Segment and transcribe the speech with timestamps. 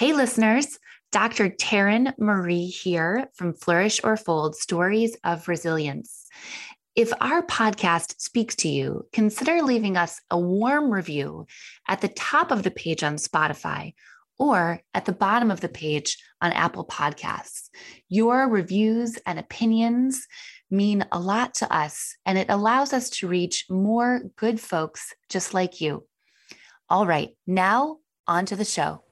[0.00, 0.78] Hey, listeners,
[1.12, 1.50] Dr.
[1.50, 6.26] Taryn Marie here from Flourish or Fold Stories of Resilience.
[6.96, 11.46] If our podcast speaks to you, consider leaving us a warm review
[11.86, 13.92] at the top of the page on Spotify
[14.38, 17.68] or at the bottom of the page on Apple Podcasts.
[18.08, 20.26] Your reviews and opinions
[20.70, 25.52] mean a lot to us, and it allows us to reach more good folks just
[25.52, 26.06] like you.
[26.88, 29.02] All right, now on to the show.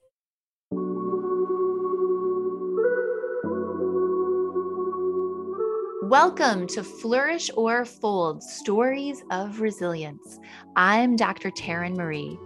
[6.08, 10.40] Welcome to Flourish or Fold Stories of Resilience.
[10.74, 11.50] I'm Dr.
[11.50, 12.38] Taryn Marie.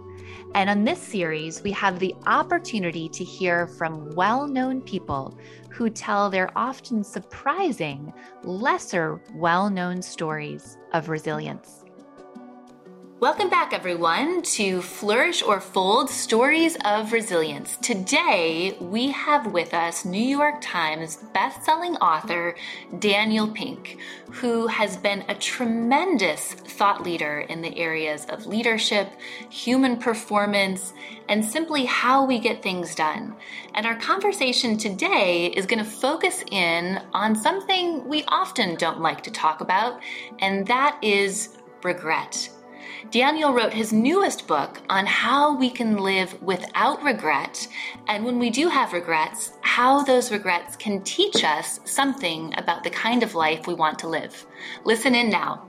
[0.53, 5.89] And on this series, we have the opportunity to hear from well known people who
[5.89, 8.11] tell their often surprising,
[8.43, 11.82] lesser well known stories of resilience.
[13.23, 17.77] Welcome back, everyone, to Flourish or Fold Stories of Resilience.
[17.77, 22.53] Today, we have with us New York Times bestselling author
[22.99, 23.97] Daniel Pink,
[24.29, 29.07] who has been a tremendous thought leader in the areas of leadership,
[29.49, 30.91] human performance,
[31.29, 33.37] and simply how we get things done.
[33.73, 39.23] And our conversation today is going to focus in on something we often don't like
[39.23, 40.01] to talk about,
[40.39, 42.49] and that is regret.
[43.11, 47.67] Daniel wrote his newest book on how we can live without regret,
[48.07, 52.89] and when we do have regrets, how those regrets can teach us something about the
[52.89, 54.45] kind of life we want to live.
[54.85, 55.65] Listen in now.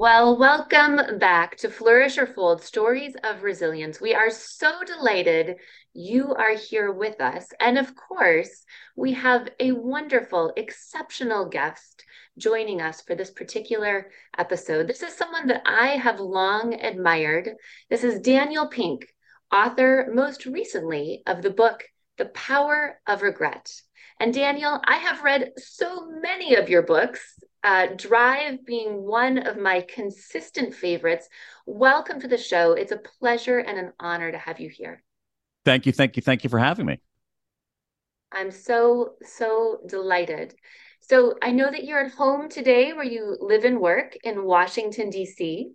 [0.00, 4.00] Well, welcome back to Flourish or Fold Stories of Resilience.
[4.00, 5.56] We are so delighted
[5.92, 7.48] you are here with us.
[7.60, 8.64] And of course,
[8.96, 12.02] we have a wonderful, exceptional guest
[12.38, 14.88] joining us for this particular episode.
[14.88, 17.50] This is someone that I have long admired.
[17.90, 19.06] This is Daniel Pink,
[19.52, 21.84] author most recently of the book,
[22.16, 23.70] The Power of Regret.
[24.18, 29.58] And Daniel, I have read so many of your books, uh, Drive being one of
[29.58, 31.28] my consistent favorites.
[31.66, 32.72] Welcome to the show.
[32.72, 35.02] It's a pleasure and an honor to have you here.
[35.64, 35.92] Thank you.
[35.92, 36.22] Thank you.
[36.22, 37.00] Thank you for having me.
[38.32, 40.54] I'm so, so delighted.
[41.00, 45.10] So I know that you're at home today where you live and work in Washington,
[45.10, 45.72] D.C.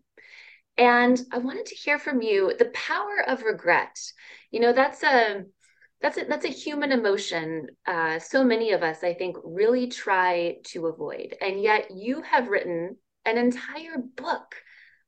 [0.77, 3.97] And I wanted to hear from you the power of regret.
[4.51, 5.43] You know, that's a
[6.05, 7.67] that's a that's a human emotion.
[7.87, 11.35] Uh, so many of us, I think, really try to avoid.
[11.41, 14.55] And yet you have written an entire book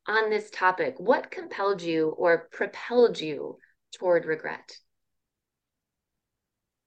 [0.08, 0.96] on this topic.
[0.98, 3.58] What compelled you or propelled you
[4.00, 4.76] toward regret?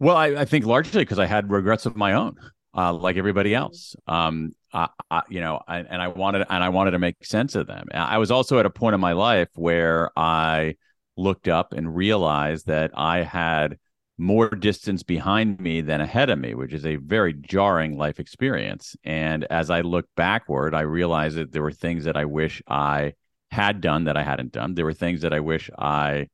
[0.01, 2.35] Well, I, I think largely because I had regrets of my own
[2.77, 3.95] uh, like everybody else.
[4.09, 7.55] Um, I, I, you know, I, and I wanted and I wanted to make sense
[7.55, 7.87] of them.
[7.95, 10.75] I was also at a point in my life where I
[11.17, 13.79] looked up and realized that I had
[14.21, 18.95] more distance behind me than ahead of me, which is a very jarring life experience.
[19.03, 23.15] And as I look backward, I realized that there were things that I wish I
[23.51, 24.75] had done that I hadn't done.
[24.75, 26.29] There were things that I wish I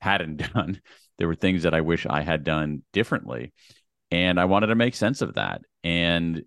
[0.00, 0.80] hadn't done.
[1.18, 3.52] There were things that I wish I had done differently
[4.10, 5.62] and I wanted to make sense of that.
[5.84, 6.42] And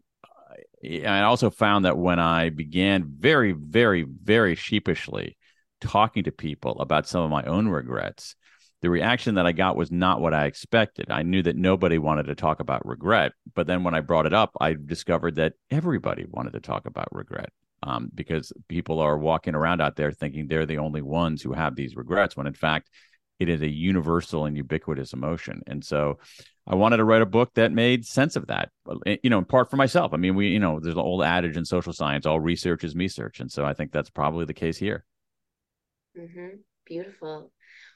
[0.83, 5.37] eh, I also found that when I began very, very, very sheepishly
[5.79, 8.35] talking to people about some of my own regrets,
[8.81, 11.11] the reaction that I got was not what I expected.
[11.11, 14.33] I knew that nobody wanted to talk about regret, but then when I brought it
[14.33, 17.49] up, I discovered that everybody wanted to talk about regret.
[17.83, 21.75] Um, because people are walking around out there thinking they're the only ones who have
[21.75, 22.91] these regrets, when in fact,
[23.39, 25.63] it is a universal and ubiquitous emotion.
[25.65, 26.19] And so
[26.67, 28.69] I wanted to write a book that made sense of that,
[29.07, 30.13] eh, you know, in part for myself.
[30.13, 32.93] I mean, we, you know, there's an old adage in social science, all research is
[32.93, 33.39] me search.
[33.39, 35.05] And so I think that's probably the case here.
[36.15, 36.57] Mm-hmm.
[36.85, 37.51] Beautiful.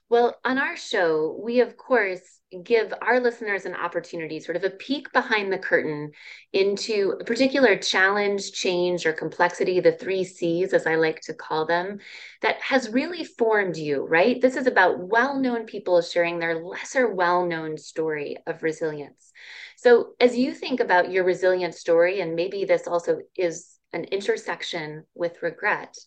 [0.07, 2.21] Well, on our show, we of course
[2.63, 6.11] give our listeners an opportunity, sort of a peek behind the curtain
[6.53, 11.65] into a particular challenge, change, or complexity, the three C's, as I like to call
[11.65, 11.99] them,
[12.43, 14.39] that has really formed you, right?
[14.39, 19.31] This is about well known people sharing their lesser well known story of resilience.
[19.75, 25.05] So, as you think about your resilient story, and maybe this also is an intersection
[25.15, 25.97] with regret,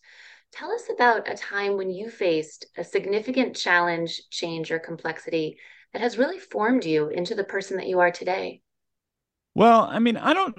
[0.52, 5.58] Tell us about a time when you faced a significant challenge, change, or complexity
[5.92, 8.62] that has really formed you into the person that you are today.
[9.54, 10.56] Well, I mean, I don't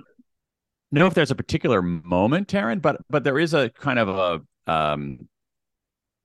[0.92, 4.72] know if there's a particular moment, Taryn, but but there is a kind of a
[4.72, 5.28] um,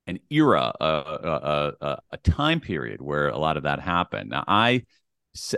[0.06, 4.30] an era, a, a, a, a time period where a lot of that happened.
[4.30, 4.84] Now, I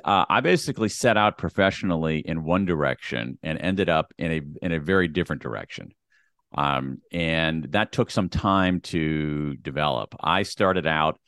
[0.04, 4.72] uh, I basically set out professionally in one direction and ended up in a in
[4.72, 5.92] a very different direction.
[6.54, 10.14] Um, and that took some time to develop.
[10.20, 11.18] I started out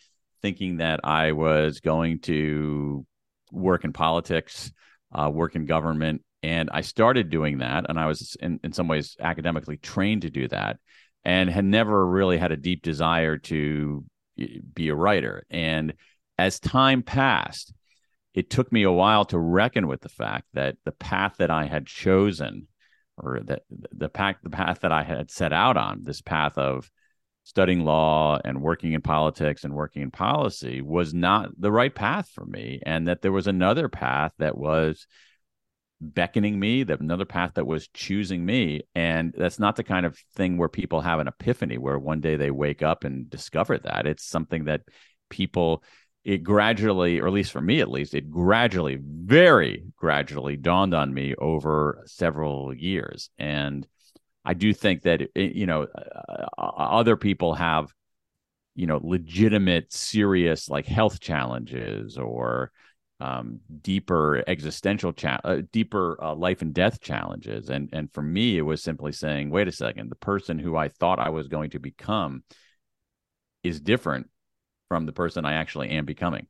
[0.43, 3.05] thinking that I was going to
[3.50, 4.73] work in politics,
[5.12, 6.23] uh, work in government.
[6.43, 7.87] And I started doing that.
[7.88, 10.79] And I was, in, in some ways, academically trained to do that
[11.25, 14.05] and had never really had a deep desire to
[14.75, 15.44] be a writer.
[15.50, 15.94] And
[16.38, 17.73] as time passed,
[18.35, 21.67] it took me a while to reckon with the fact that the path that I
[21.67, 22.69] had chosen,
[23.19, 26.91] or that the path the path that I had set out on, this path of
[27.44, 32.29] studying law and working in politics and working in policy, was not the right path
[32.29, 35.06] for me, and that there was another path that was
[36.00, 38.82] beckoning me that another path that was choosing me.
[38.94, 42.37] And that's not the kind of thing where people have an epiphany where one day
[42.37, 44.06] they wake up and discover that.
[44.06, 44.82] It's something that
[45.29, 45.82] people
[46.28, 51.14] it gradually, or at least for me at least, it gradually, very gradually dawned on
[51.14, 53.30] me over several years.
[53.38, 53.86] And
[54.44, 57.94] I do think that, it, you know, uh, uh, other people have,
[58.75, 62.72] you know, legitimate, serious like health challenges or,
[63.20, 68.56] um, deeper existential cha- uh, deeper uh, life and death challenges and and for me
[68.56, 71.70] it was simply saying wait a second the person who i thought i was going
[71.70, 72.44] to become
[73.64, 74.28] is different
[74.88, 76.46] from the person I actually am becoming.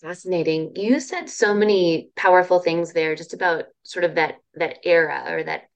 [0.00, 0.72] Fascinating.
[0.76, 5.42] You said so many powerful things there just about sort of that that era or
[5.44, 5.68] that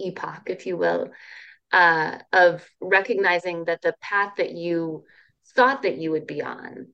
[0.00, 1.10] epoch, if you will,
[1.72, 5.04] uh, of recognizing that the path that you
[5.56, 6.88] thought that you would be on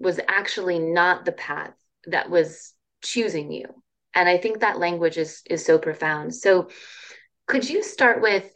[0.00, 1.74] was actually not the path
[2.06, 3.66] that was choosing you.
[4.14, 6.34] And I think that language is is so profound.
[6.34, 6.70] So
[7.46, 8.50] could you start with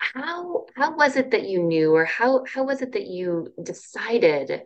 [0.00, 4.62] how how was it that you knew or how how was it that you decided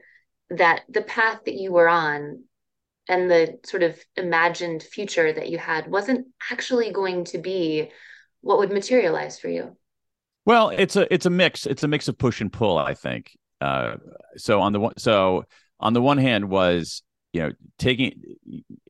[0.51, 2.45] that the path that you were on
[3.09, 7.91] and the sort of imagined future that you had wasn't actually going to be
[8.41, 9.77] what would materialize for you?
[10.47, 13.37] Well it's a it's a mix it's a mix of push and pull i think.
[13.61, 13.97] Uh,
[14.37, 15.45] so on the one so
[15.81, 17.03] on the one hand was
[17.35, 18.13] you know taking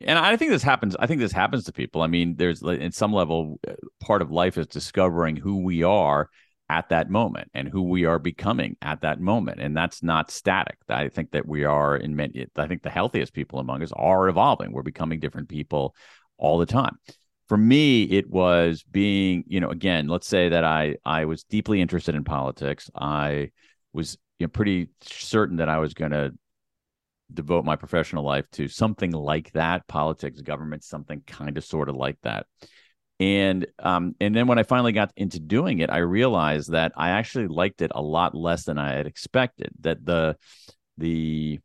[0.02, 2.02] and i think this happens i think this happens to people.
[2.02, 6.28] I mean there's in some level uh, part of life is discovering who we are
[6.68, 9.60] at that moment and who we are becoming at that moment.
[9.60, 10.78] And that's not static.
[10.88, 14.28] I think that we are in many i think the healthiest people among us are
[14.28, 14.72] evolving.
[14.72, 15.96] We're becoming different people
[16.36, 16.98] all the time.
[17.48, 21.80] For me it was being you know again let's say that i i was deeply
[21.80, 22.90] interested in politics.
[22.94, 23.52] I
[23.94, 26.34] was you know pretty certain that i was going to
[27.32, 31.96] devote my professional life to something like that politics government something kind of sort of
[31.96, 32.46] like that.
[33.20, 37.10] And um and then when i finally got into doing it i realized that i
[37.10, 40.36] actually liked it a lot less than i had expected that the
[40.98, 41.60] the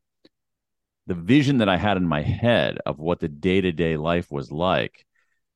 [1.08, 5.08] the vision that i had in my head of what the day-to-day life was like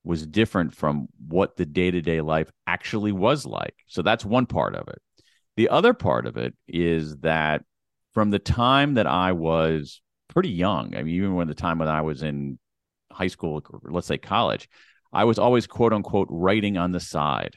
[0.04, 3.76] was different from what the day-to-day life actually was like.
[3.88, 5.02] So that's one part of it.
[5.56, 7.64] The other part of it is that
[8.14, 11.88] from the time that I was pretty young, I mean, even when the time when
[11.88, 12.60] I was in
[13.12, 14.70] high school, let's say college,
[15.12, 17.56] I was always quote unquote writing on the side.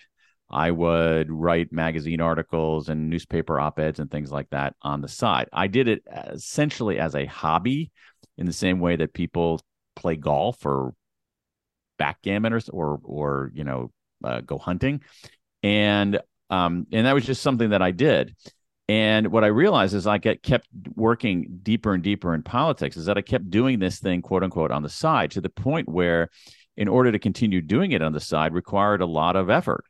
[0.48, 5.08] I would write magazine articles and newspaper op eds and things like that on the
[5.08, 5.48] side.
[5.52, 7.90] I did it essentially as a hobby
[8.38, 9.60] in the same way that people
[9.96, 10.92] play golf or
[11.98, 13.90] backgammon or, or, or you know,
[14.22, 15.02] uh, go hunting.
[15.62, 18.36] And, um, and that was just something that I did.
[18.88, 23.06] And what I realized is I get kept working deeper and deeper in politics is
[23.06, 26.30] that I kept doing this thing, quote unquote, on the side to the point where,
[26.76, 29.84] in order to continue doing it on the side, required a lot of effort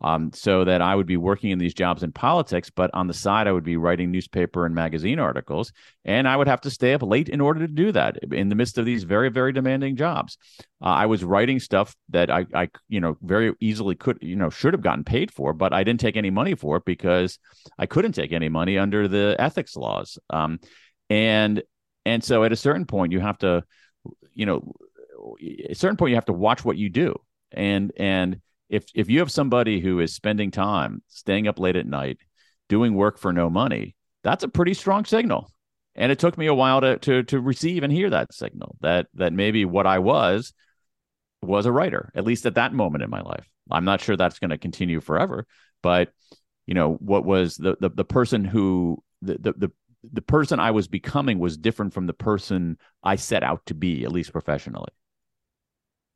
[0.00, 3.14] um, so that I would be working in these jobs in politics, but on the
[3.14, 5.72] side, I would be writing newspaper and magazine articles,
[6.04, 8.54] and I would have to stay up late in order to do that in the
[8.54, 10.38] midst of these very, very demanding jobs.
[10.82, 14.48] Uh, I was writing stuff that I, I, you know, very easily could, you know,
[14.48, 17.38] should have gotten paid for, but I didn't take any money for it because
[17.78, 20.18] I couldn't take any money under the ethics laws.
[20.30, 20.60] Um,
[21.10, 21.62] and
[22.06, 23.64] and so at a certain point, you have to,
[24.32, 24.72] you know,
[25.64, 27.14] at a certain point, you have to watch what you do,
[27.52, 28.40] and and
[28.70, 32.18] if if you have somebody who is spending time staying up late at night
[32.68, 35.50] doing work for no money that's a pretty strong signal.
[35.94, 39.08] And it took me a while to to to receive and hear that signal that
[39.14, 40.54] that maybe what i was
[41.42, 43.46] was a writer at least at that moment in my life.
[43.70, 45.46] I'm not sure that's going to continue forever
[45.82, 46.12] but
[46.66, 49.72] you know what was the the, the person who the, the the
[50.12, 54.04] the person i was becoming was different from the person i set out to be
[54.04, 54.92] at least professionally.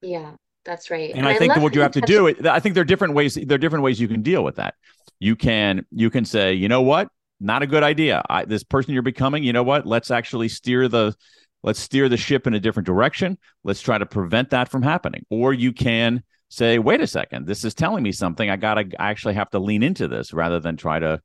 [0.01, 1.11] Yeah that's right.
[1.11, 2.87] And, and I, I think what you have to do, it, I think there are
[2.87, 3.35] different ways.
[3.35, 4.75] There are different ways you can deal with that.
[5.19, 7.09] You can you can say, you know what,
[7.41, 8.23] not a good idea.
[8.29, 9.87] I, this person you're becoming, you know what?
[9.87, 11.15] Let's actually steer the
[11.63, 13.39] let's steer the ship in a different direction.
[13.63, 15.25] Let's try to prevent that from happening.
[15.31, 18.49] Or you can say, wait a second, this is telling me something.
[18.49, 21.21] I gotta I actually have to lean into this rather than try to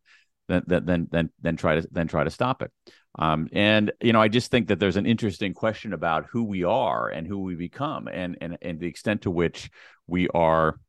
[0.48, 2.72] then then then then try to then try to stop it.
[3.20, 6.64] Um, and you know, I just think that there's an interesting question about who we
[6.64, 9.70] are and who we become, and and and the extent to which
[10.08, 10.80] we are.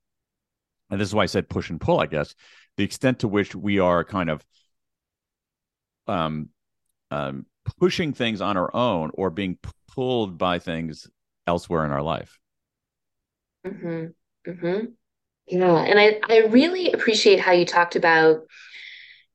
[0.91, 1.99] And this is why I said push and pull.
[1.99, 2.35] I guess
[2.77, 4.45] the extent to which we are kind of
[6.07, 6.51] um,
[7.11, 7.47] um,
[7.81, 9.59] pushing things on our own or being
[9.93, 11.09] pulled by things
[11.49, 12.39] elsewhere in our life.
[13.67, 14.51] Mm-hmm.
[14.51, 14.85] Mm-hmm.
[15.49, 18.43] Yeah, and I I really appreciate how you talked about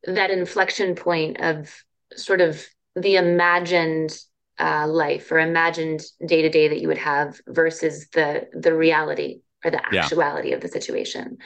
[0.05, 1.75] that inflection point of
[2.15, 4.17] sort of the imagined
[4.59, 9.41] uh, life or imagined day to day that you would have versus the the reality
[9.63, 10.55] or the actuality yeah.
[10.55, 11.37] of the situation.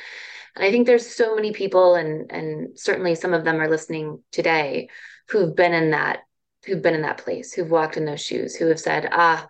[0.55, 4.21] And I think there's so many people, and and certainly some of them are listening
[4.31, 4.89] today,
[5.29, 6.19] who've been in that
[6.65, 9.47] who've been in that place, who've walked in those shoes, who have said, ah,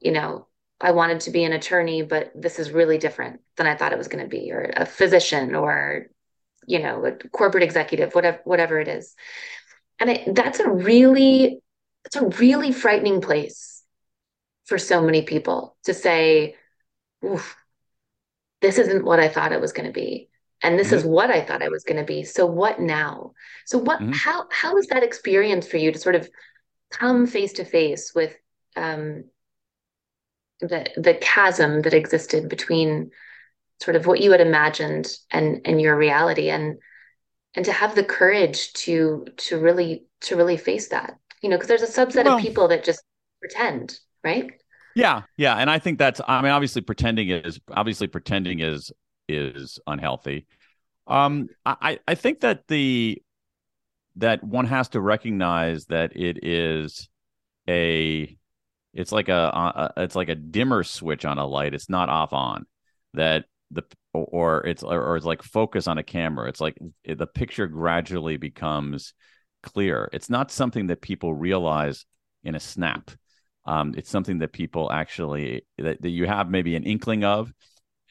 [0.00, 0.46] you know,
[0.80, 3.98] I wanted to be an attorney, but this is really different than I thought it
[3.98, 6.08] was going to be, or a physician, or
[6.66, 9.14] you know, a corporate executive, whatever whatever it is.
[10.00, 11.60] And it, that's a really
[12.04, 13.82] it's a really frightening place
[14.66, 16.56] for so many people to say,
[18.60, 20.28] this isn't what I thought it was going to be.
[20.62, 20.96] And this mm-hmm.
[20.96, 22.24] is what I thought I was going to be.
[22.24, 23.32] So what now?
[23.66, 24.12] So what mm-hmm.
[24.12, 26.28] how how was that experience for you to sort of
[26.90, 28.34] come face to face with
[28.76, 29.24] um
[30.60, 33.10] the the chasm that existed between
[33.82, 36.78] sort of what you had imagined and and your reality and
[37.54, 41.68] and to have the courage to to really to really face that you know because
[41.68, 43.02] there's a subset well, of people that just
[43.40, 44.52] pretend right?
[44.94, 48.92] Yeah yeah and i think that's i mean obviously pretending is obviously pretending is
[49.28, 50.46] is unhealthy.
[51.06, 53.20] Um i i think that the
[54.16, 57.08] that one has to recognize that it is
[57.68, 58.36] a
[58.92, 61.74] it's like a, a it's like a dimmer switch on a light.
[61.74, 62.64] It's not off on
[63.14, 63.82] that the
[64.14, 66.48] or it's or it's like focus on a camera.
[66.48, 69.12] It's like the picture gradually becomes
[69.62, 70.08] clear.
[70.12, 72.06] It's not something that people realize
[72.44, 73.10] in a snap.
[73.66, 77.52] Um, it's something that people actually that, that you have maybe an inkling of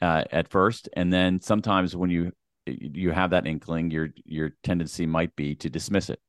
[0.02, 0.90] uh, at first.
[0.94, 2.32] And then sometimes when you
[2.66, 6.20] you have that inkling your your tendency might be to dismiss it.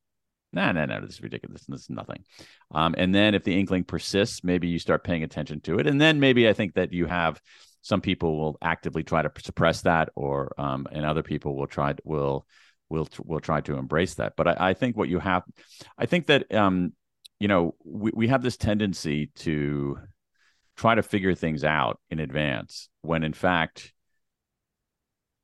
[0.53, 1.65] No no no this is ridiculous.
[1.65, 2.23] This is nothing.
[2.71, 5.87] Um, and then if the inkling persists maybe you start paying attention to it.
[5.87, 7.41] And then maybe i think that you have
[7.85, 11.93] some people will actively try to suppress that, or um, and other people will try
[12.03, 12.47] will
[12.89, 14.33] will will try to embrace that.
[14.35, 15.43] But I, I think what you have,
[15.95, 16.93] I think that um,
[17.39, 19.99] you know we we have this tendency to
[20.75, 23.93] try to figure things out in advance when in fact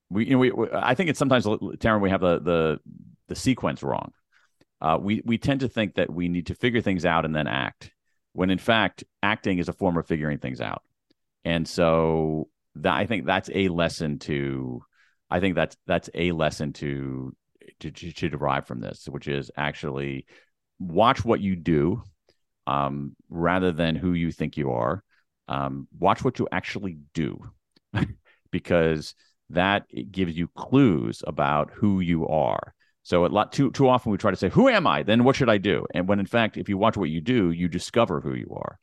[0.09, 2.79] we you know we, I think it's sometimes Taryn we have the the
[3.27, 4.13] the sequence wrong.
[4.81, 7.45] Uh, we we tend to think that we need to figure things out and then
[7.45, 7.91] act,
[8.33, 10.81] when in fact acting is a form of figuring things out.
[11.43, 14.83] And so that I think that's a lesson to
[15.29, 17.35] I think that's that's a lesson to
[17.79, 20.25] to, to derive from this, which is actually
[20.79, 22.03] watch what you do
[22.67, 25.03] um, rather than who you think you are.
[25.47, 27.39] Um, watch what you actually do
[28.51, 29.15] because
[29.49, 32.73] that gives you clues about who you are.
[33.03, 35.35] So a lot too too often we try to say, "Who am I?" Then what
[35.35, 35.85] should I do?
[35.93, 38.77] And when in fact, if you watch what you do, you discover who you are.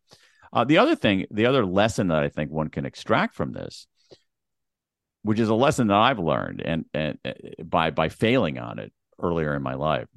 [0.53, 3.87] Uh, the other thing, the other lesson that I think one can extract from this,
[5.23, 7.33] which is a lesson that I've learned and, and uh,
[7.65, 10.09] by by failing on it earlier in my life,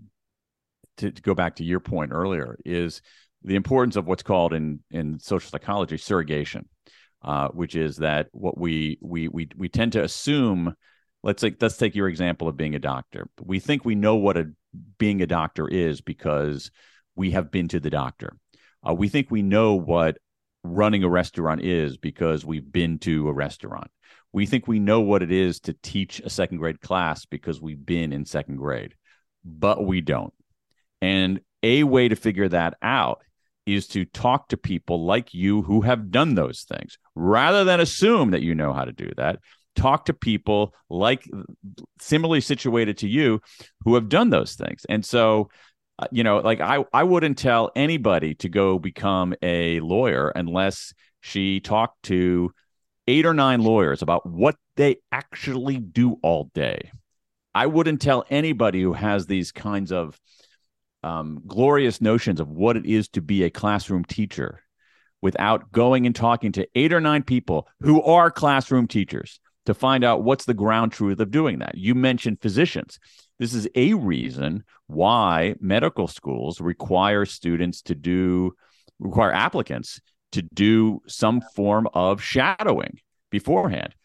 [0.98, 3.02] to, to go back to your point earlier, is
[3.44, 6.68] the importance of what's called in in social psychology surrogation,
[7.24, 10.76] uh, which is that what we we we we tend to assume.
[11.24, 13.28] Let's take let's take your example of being a doctor.
[13.40, 14.52] We think we know what a
[14.98, 16.72] being a doctor is because
[17.16, 18.38] we have been to the doctor
[18.88, 20.18] uh, we think we know what
[20.64, 23.90] running a restaurant is because we've been to a restaurant.
[24.34, 27.86] We think we know what it is to teach a second grade class because we've
[27.86, 28.96] been in second grade,
[29.44, 30.34] but we don't.
[31.02, 33.22] And a way to figure that out
[33.66, 38.32] is to talk to people like you who have done those things rather than assume
[38.32, 39.40] that you know how to do that.
[39.76, 41.30] Talk to people like
[42.00, 43.42] similarly situated to you
[43.84, 44.86] who have done those things.
[44.90, 45.50] And so
[46.12, 51.60] you know, like I, I wouldn't tell anybody to go become a lawyer unless she
[51.60, 52.52] talked to
[53.08, 56.92] eight or nine lawyers about what they actually do all day.
[57.54, 60.20] I wouldn't tell anybody who has these kinds of
[61.04, 64.62] um, glorious notions of what it is to be a classroom teacher
[65.22, 70.04] without going and talking to eight or nine people who are classroom teachers to find
[70.04, 71.78] out what's the ground truth of doing that.
[71.78, 73.00] You mentioned physicians.
[73.42, 78.54] This is a reason why medical schools require students to do,
[79.00, 80.00] require applicants
[80.34, 83.00] to do some form of shadowing
[83.32, 83.96] beforehand.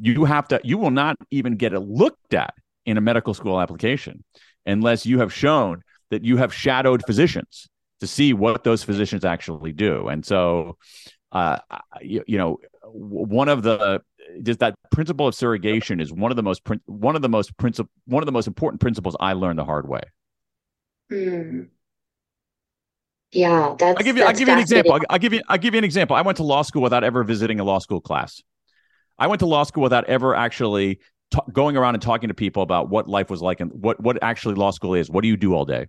[0.00, 2.54] You have to, you will not even get it looked at
[2.86, 4.24] in a medical school application
[4.64, 7.68] unless you have shown that you have shadowed physicians
[8.00, 10.08] to see what those physicians actually do.
[10.08, 10.78] And so,
[11.30, 11.58] uh,
[12.00, 14.00] you, you know, one of the
[14.42, 17.90] just that principle of surrogation is one of the most one of the most principle
[18.06, 20.02] one of the most important principles I learned the hard way.
[21.10, 21.68] Mm.
[23.32, 23.98] Yeah, that's.
[23.98, 24.24] I'll give you.
[24.24, 24.92] I'll give you an example.
[24.94, 25.42] I'll, I'll, give you.
[25.48, 26.16] I'll give you an example.
[26.16, 28.42] I went to law school without ever visiting a law school class.
[29.18, 32.62] I went to law school without ever actually t- going around and talking to people
[32.62, 35.10] about what life was like and what what actually law school is.
[35.10, 35.86] What do you do all day?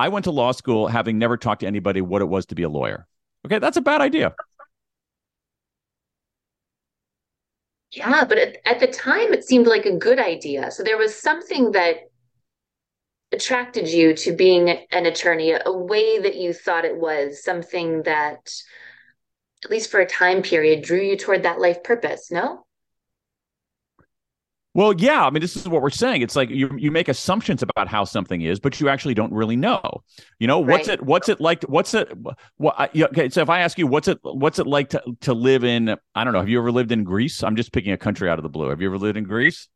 [0.00, 2.62] I went to law school having never talked to anybody what it was to be
[2.62, 3.06] a lawyer.
[3.46, 4.34] Okay, that's a bad idea.
[7.92, 10.70] Yeah, but at, at the time it seemed like a good idea.
[10.70, 11.96] So there was something that
[13.32, 18.52] attracted you to being an attorney, a way that you thought it was, something that,
[19.64, 22.64] at least for a time period, drew you toward that life purpose, no?
[24.72, 25.26] Well, yeah.
[25.26, 26.22] I mean, this is what we're saying.
[26.22, 29.56] It's like you you make assumptions about how something is, but you actually don't really
[29.56, 29.82] know.
[30.38, 31.00] You know, what's right.
[31.00, 31.64] it what's it like?
[31.64, 32.08] What's it?
[32.56, 32.96] What?
[32.96, 35.96] Okay, so if I ask you, what's it what's it like to to live in?
[36.14, 36.38] I don't know.
[36.38, 37.42] Have you ever lived in Greece?
[37.42, 38.68] I'm just picking a country out of the blue.
[38.68, 39.68] Have you ever lived in Greece?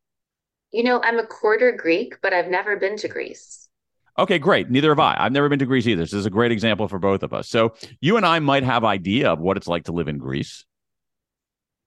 [0.71, 3.69] You know, I'm a quarter Greek, but I've never been to Greece.
[4.17, 4.71] Okay, great.
[4.71, 5.17] Neither have I.
[5.19, 6.03] I've never been to Greece either.
[6.03, 7.49] This is a great example for both of us.
[7.49, 10.65] So you and I might have idea of what it's like to live in Greece.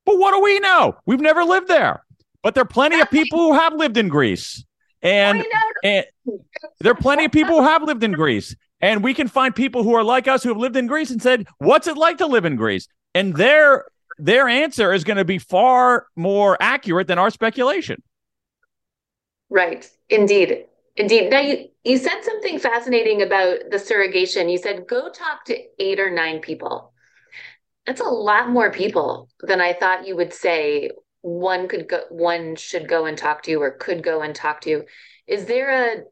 [0.05, 0.95] But what do we know?
[1.05, 2.03] We've never lived there.
[2.43, 4.63] But there are plenty of people who have lived in Greece.
[5.01, 5.43] And,
[5.83, 6.05] and
[6.79, 8.55] there are plenty of people who have lived in Greece.
[8.79, 11.21] And we can find people who are like us who have lived in Greece and
[11.21, 12.87] said, What's it like to live in Greece?
[13.15, 13.85] And their
[14.19, 18.01] their answer is going to be far more accurate than our speculation.
[19.49, 19.89] Right.
[20.09, 20.65] Indeed.
[20.95, 21.29] Indeed.
[21.29, 24.49] Now you, you said something fascinating about the surrogation.
[24.49, 26.93] You said go talk to eight or nine people.
[27.85, 30.91] That's a lot more people than I thought you would say
[31.21, 34.61] one could go one should go and talk to you or could go and talk
[34.61, 34.85] to you
[35.27, 36.03] is there a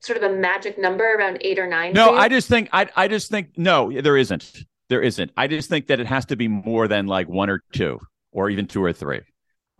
[0.00, 3.08] sort of a magic number around eight or nine no i just think i i
[3.08, 4.52] just think no there isn't
[4.88, 7.62] there isn't i just think that it has to be more than like one or
[7.72, 7.98] two
[8.32, 9.20] or even two or three uh,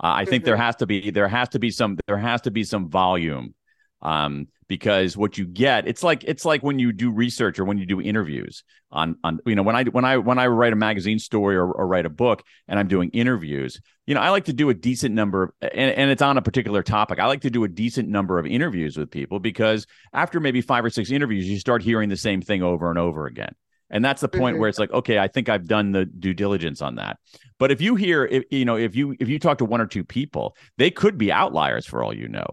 [0.02, 0.30] i mm-hmm.
[0.30, 0.62] think there mm-hmm.
[0.62, 3.54] has to be there has to be some there has to be some volume
[4.02, 7.78] um, because what you get it's like it's like when you do research or when
[7.78, 10.76] you do interviews on on you know when I when I when I write a
[10.76, 14.44] magazine story or, or write a book and I'm doing interviews you know I like
[14.44, 17.18] to do a decent number of and, and it's on a particular topic.
[17.18, 20.84] I like to do a decent number of interviews with people because after maybe five
[20.84, 23.54] or six interviews you start hearing the same thing over and over again.
[23.90, 24.60] And that's the point mm-hmm.
[24.60, 27.18] where it's like okay i think i've done the due diligence on that.
[27.58, 29.86] But if you hear if you know if you if you talk to one or
[29.86, 32.46] two people they could be outliers for all you know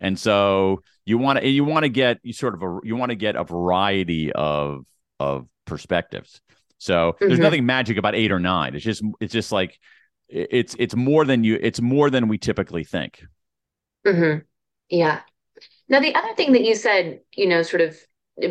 [0.00, 3.10] and so you want to you want to get you sort of a you want
[3.10, 4.86] to get a variety of
[5.18, 6.40] of perspectives.
[6.78, 7.28] So mm-hmm.
[7.28, 8.74] there's nothing magic about eight or nine.
[8.74, 9.78] It's just it's just like
[10.28, 13.22] it's it's more than you it's more than we typically think.
[14.06, 14.40] Mm-hmm.
[14.90, 15.20] Yeah.
[15.88, 17.96] Now the other thing that you said, you know, sort of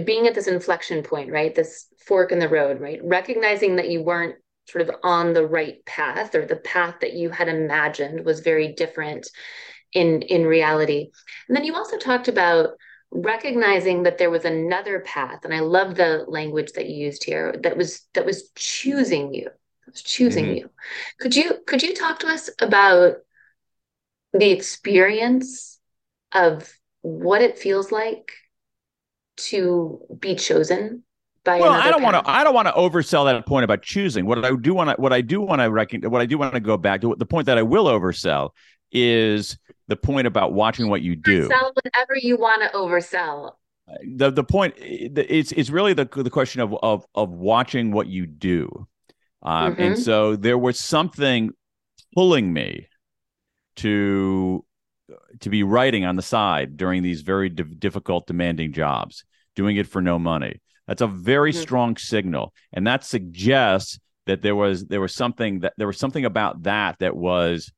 [0.06, 1.54] being at this inflection point, right?
[1.54, 3.00] This fork in the road, right?
[3.04, 4.36] Recognizing that you weren't
[4.68, 8.74] sort of on the right path or the path that you had imagined was very
[8.74, 9.30] different
[9.96, 11.10] in in reality
[11.48, 12.72] and then you also talked about
[13.12, 17.56] recognizing that there was another path and i love the language that you used here
[17.64, 19.50] that was that was choosing you
[19.88, 20.58] was choosing mm-hmm.
[20.58, 20.70] you
[21.20, 23.16] could you could you talk to us about
[24.34, 25.80] the experience
[26.34, 28.34] of what it feels like
[29.38, 31.04] to be chosen
[31.46, 32.30] by well, I don't want to.
[32.30, 34.26] I don't want to oversell that point about choosing.
[34.26, 34.96] What I do want to.
[34.96, 36.02] What I do want to reckon.
[36.10, 37.16] What I do want to go back to.
[37.16, 38.50] The point that I will oversell
[38.92, 41.48] is the point about watching what you do.
[41.48, 43.54] Sell whatever you want to oversell.
[44.16, 48.26] The the point it's it's really the the question of of of watching what you
[48.26, 48.88] do,
[49.44, 49.82] um, mm-hmm.
[49.82, 51.52] and so there was something
[52.16, 52.88] pulling me
[53.78, 54.66] to
[55.42, 59.24] to be writing on the side during these very difficult, demanding jobs,
[59.56, 60.62] doing it for no money.
[60.88, 61.62] That's a very mm-hmm.
[61.62, 66.26] strong signal, and that suggests that there was there was something that there was something
[66.26, 67.72] about that that was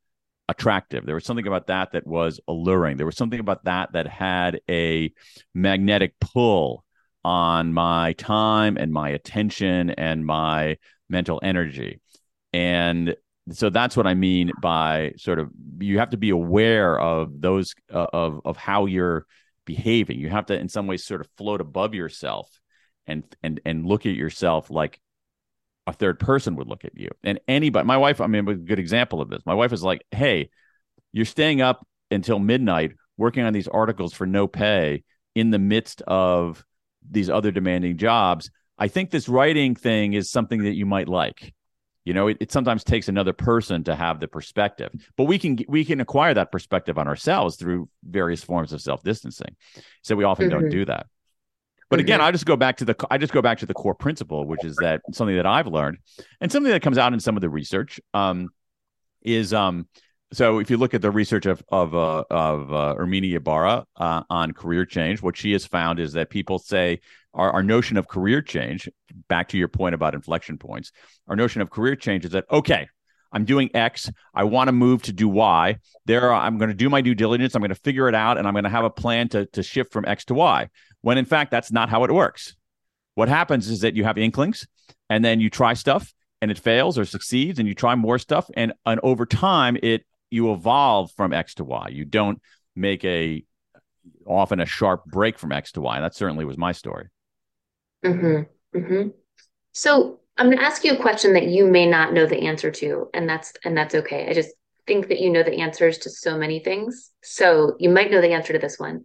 [0.50, 1.06] attractive.
[1.06, 2.98] There was something about that that was alluring.
[2.98, 5.12] There was something about that that had a
[5.54, 6.86] magnetic pull
[7.24, 10.78] on my time and my attention and my
[11.10, 12.00] mental energy.
[12.54, 13.16] And
[13.52, 17.74] so that's what I mean by sort of you have to be aware of those
[17.94, 19.26] uh, of of how you're
[19.66, 20.20] behaving.
[20.20, 22.50] You have to in some ways sort of float above yourself
[23.06, 25.00] and and and look at yourself like
[25.88, 27.10] a third person would look at you.
[27.24, 29.42] And anybody, my wife, I mean, a good example of this.
[29.46, 30.50] My wife is like, hey,
[31.14, 36.02] you're staying up until midnight working on these articles for no pay in the midst
[36.04, 36.64] of
[37.10, 38.52] these other demanding jobs.
[38.78, 41.54] I think this writing thing is something that you might like.
[42.04, 45.58] You know, it, it, sometimes takes another person to have the perspective, but we can
[45.68, 49.58] we can acquire that perspective on ourselves through various forms of self distancing.
[50.04, 50.60] So we often mm-hmm.
[50.62, 51.08] don't do that.
[51.90, 52.28] But again, mm-hmm.
[52.28, 54.66] I just go back to the I just go back to the core principle, which
[54.66, 56.00] is that something that I've learned
[56.42, 58.50] and something that comes out in some of the research um,
[59.22, 59.88] is um,
[60.34, 64.24] so if you look at the research of of uh, of uh, Herminia Ibarra uh,
[64.30, 67.00] on career change, what she has found is that people say
[67.34, 68.90] our, our notion of career change,
[69.30, 70.92] back to your point about inflection points,
[71.28, 72.90] our notion of career change is that okay,
[73.38, 74.10] I'm doing X.
[74.34, 75.78] I want to move to do Y.
[76.06, 77.54] There, I'm going to do my due diligence.
[77.54, 79.62] I'm going to figure it out, and I'm going to have a plan to to
[79.62, 80.70] shift from X to Y
[81.02, 82.56] when in fact that's not how it works.
[83.16, 84.68] What happens is that you have inklings
[85.10, 88.50] and then you try stuff and it fails or succeeds and you try more stuff
[88.56, 91.90] and, and over time it you evolve from X to Y.
[91.92, 92.42] You don't
[92.76, 93.44] make a
[94.26, 95.96] often a sharp break from X to Y.
[95.96, 97.08] And that certainly was my story.
[98.04, 98.78] Mm-hmm.
[98.78, 99.10] Mm-hmm.
[99.72, 102.72] So I'm going to ask you a question that you may not know the answer
[102.72, 104.28] to, and that's and that's okay.
[104.30, 104.50] I just
[104.86, 107.12] think that you know the answers to so many things.
[107.24, 109.04] So you might know the answer to this one.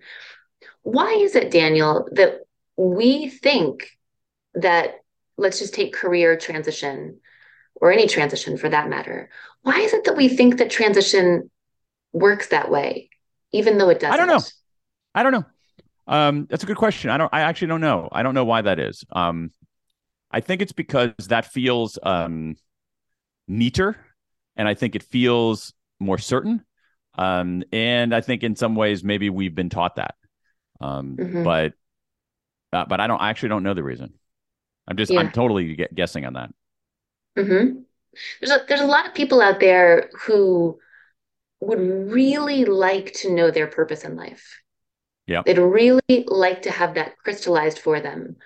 [0.83, 2.40] Why is it, Daniel, that
[2.77, 3.88] we think
[4.55, 4.97] that,
[5.37, 7.21] let's just take career transition
[7.77, 9.31] or any transition for that matter,
[9.62, 11.51] why is it that we think that transition
[12.12, 13.11] works that way,
[13.53, 14.12] even though it doesn't?
[14.12, 14.40] I don't know.
[15.14, 15.45] I don't know.
[16.07, 17.11] Um, that's a good question.
[17.11, 17.33] I don't.
[17.33, 18.09] I actually don't know.
[18.11, 19.05] I don't know why that is.
[19.12, 19.51] Um,
[20.33, 22.57] I think it's because that feels um,
[23.47, 23.97] neater,
[24.57, 26.64] and I think it feels more certain.
[27.16, 30.14] Um, and I think in some ways maybe we've been taught that.
[30.81, 31.45] Um, mm-hmm.
[31.45, 31.75] but
[32.73, 34.14] uh, but I don't I actually don't know the reason.
[34.88, 35.21] I'm just yeah.
[35.21, 36.51] I'm totally guessing on that.
[37.38, 37.81] Mm-hmm.
[38.40, 40.79] There's a there's a lot of people out there who
[41.61, 44.59] would really like to know their purpose in life.
[45.27, 48.37] Yeah, they'd really like to have that crystallized for them.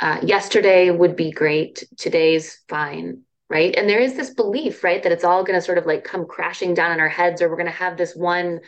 [0.00, 1.84] Uh, yesterday would be great.
[1.96, 3.74] Today's fine, right?
[3.76, 6.26] And there is this belief, right, that it's all going to sort of like come
[6.26, 8.60] crashing down on our heads, or we're going to have this one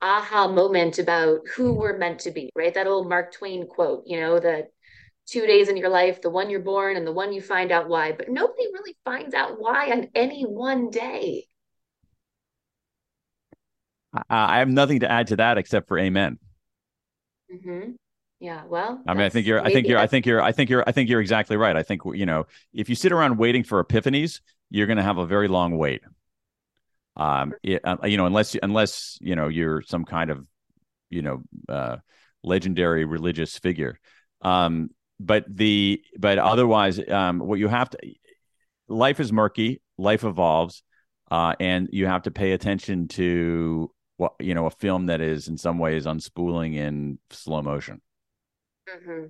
[0.00, 2.74] aha moment about who we're meant to be, right?
[2.74, 4.66] That old Mark Twain quote, you know, the
[5.26, 7.88] two days in your life, the one you're born and the one you find out
[7.88, 11.46] why, but nobody really finds out why on any one day.
[14.28, 16.38] I have nothing to add to that except for amen.
[17.52, 17.92] Mm-hmm.
[18.42, 20.68] Yeah, well, I mean, I think you're, I think you're, I think you're, I think
[20.68, 21.76] you're, I think you're exactly right.
[21.76, 25.16] I think you know, if you sit around waiting for epiphanies, you're going to have
[25.18, 26.02] a very long wait.
[27.16, 30.44] Um it, uh, you know unless unless you know you're some kind of
[31.10, 31.98] you know uh
[32.42, 33.98] legendary religious figure.
[34.40, 37.98] Um but the but otherwise um what you have to
[38.88, 40.82] life is murky life evolves
[41.30, 45.48] uh and you have to pay attention to what you know a film that is
[45.48, 48.00] in some ways unspooling in slow motion
[48.88, 49.26] mm-hmm.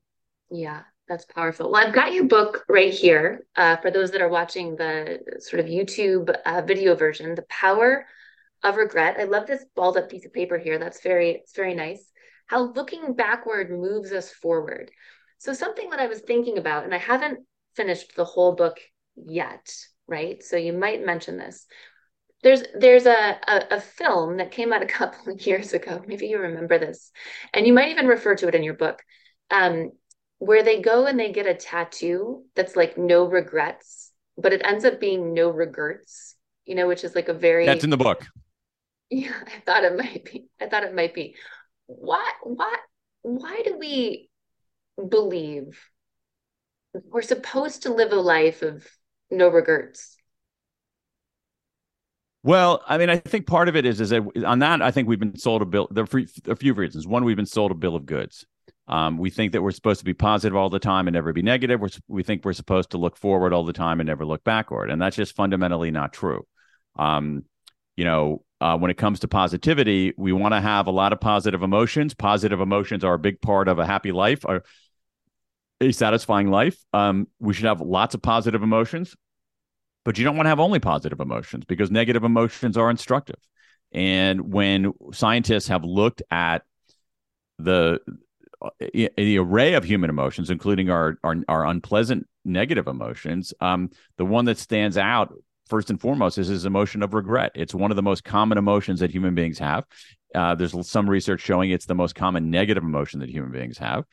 [0.51, 1.71] yeah that's powerful.
[1.71, 3.45] Well, I've got your book right here.
[3.57, 8.07] Uh, for those that are watching the sort of YouTube uh, video version, "The Power
[8.63, 10.79] of Regret." I love this balled up piece of paper here.
[10.79, 12.03] That's very, it's very nice.
[12.47, 14.91] How looking backward moves us forward.
[15.39, 17.41] So something that I was thinking about, and I haven't
[17.75, 18.79] finished the whole book
[19.17, 19.75] yet,
[20.07, 20.43] right?
[20.43, 21.67] So you might mention this.
[22.43, 26.03] There's there's a, a, a film that came out a couple of years ago.
[26.07, 27.11] Maybe you remember this,
[27.53, 29.03] and you might even refer to it in your book.
[29.53, 29.93] Um,
[30.39, 34.85] where they go and they get a tattoo that's like no regrets, but it ends
[34.85, 36.35] up being no regrets,
[36.65, 38.27] you know, which is like a very That's in the book.
[39.15, 40.47] Yeah, I thought it might be.
[40.59, 41.37] I thought it might be.
[41.85, 42.75] Why why
[43.21, 44.31] why do we
[45.07, 45.79] believe
[46.95, 48.87] we're supposed to live a life of
[49.31, 50.17] no regrets?
[52.43, 55.09] Well, I mean, I think part of it is is that on that I think
[55.09, 55.89] we've been sold a bill.
[55.91, 57.07] There are a few reasons.
[57.07, 58.47] One, we've been sold a bill of goods.
[58.89, 61.43] Um, we think that we're supposed to be positive all the time and never be
[61.43, 61.81] negative.
[61.81, 64.91] We're, we think we're supposed to look forward all the time and never look backward,
[64.91, 66.47] and that's just fundamentally not true.
[66.97, 67.45] Um,
[67.97, 71.21] you know, uh, when it comes to positivity, we want to have a lot of
[71.21, 72.15] positive emotions.
[72.15, 74.65] Positive emotions are a big part of a happy life, or
[75.81, 76.77] a satisfying life.
[76.93, 79.15] Um, we should have lots of positive emotions,
[80.05, 83.39] but you don't want to have only positive emotions because negative emotions are instructive.
[83.93, 86.63] And when scientists have looked at
[87.59, 88.01] the
[88.81, 94.45] the array of human emotions, including our our, our unpleasant negative emotions, um, the one
[94.47, 95.33] that stands out
[95.69, 97.53] first and foremost is his emotion of regret.
[97.55, 99.85] It's one of the most common emotions that human beings have.
[100.35, 104.05] Uh, there's some research showing it's the most common negative emotion that human beings have.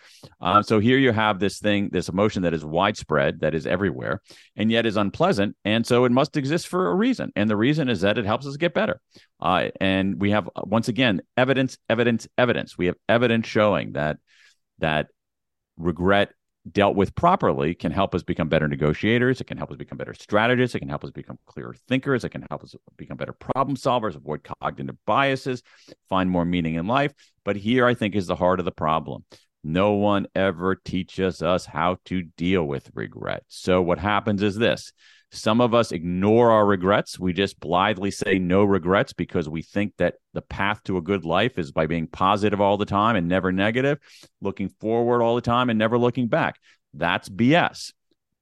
[0.42, 4.22] Uh, so here you have this thing, this emotion that is widespread, that is everywhere,
[4.56, 5.56] and yet is unpleasant.
[5.64, 7.32] And so it must exist for a reason.
[7.36, 9.00] And the reason is that it helps us get better.
[9.40, 12.78] Uh, and we have, once again, evidence, evidence, evidence.
[12.78, 14.18] We have evidence showing that
[14.80, 15.08] that
[15.78, 16.32] regret
[16.70, 19.42] dealt with properly, can help us become better negotiators.
[19.42, 20.76] It can help us become better strategists.
[20.76, 22.24] It can help us become clearer thinkers.
[22.24, 25.64] It can help us become better problem solvers, avoid cognitive biases,
[26.10, 27.14] find more meaning in life.
[27.44, 29.26] But here, I think, is the heart of the problem.
[29.64, 33.44] No one ever teaches us how to deal with regret.
[33.48, 34.94] So, what happens is this
[35.32, 37.20] some of us ignore our regrets.
[37.20, 41.24] We just blithely say no regrets because we think that the path to a good
[41.24, 44.00] life is by being positive all the time and never negative,
[44.42, 46.60] looking forward all the time and never looking back.
[46.94, 47.94] That's BS.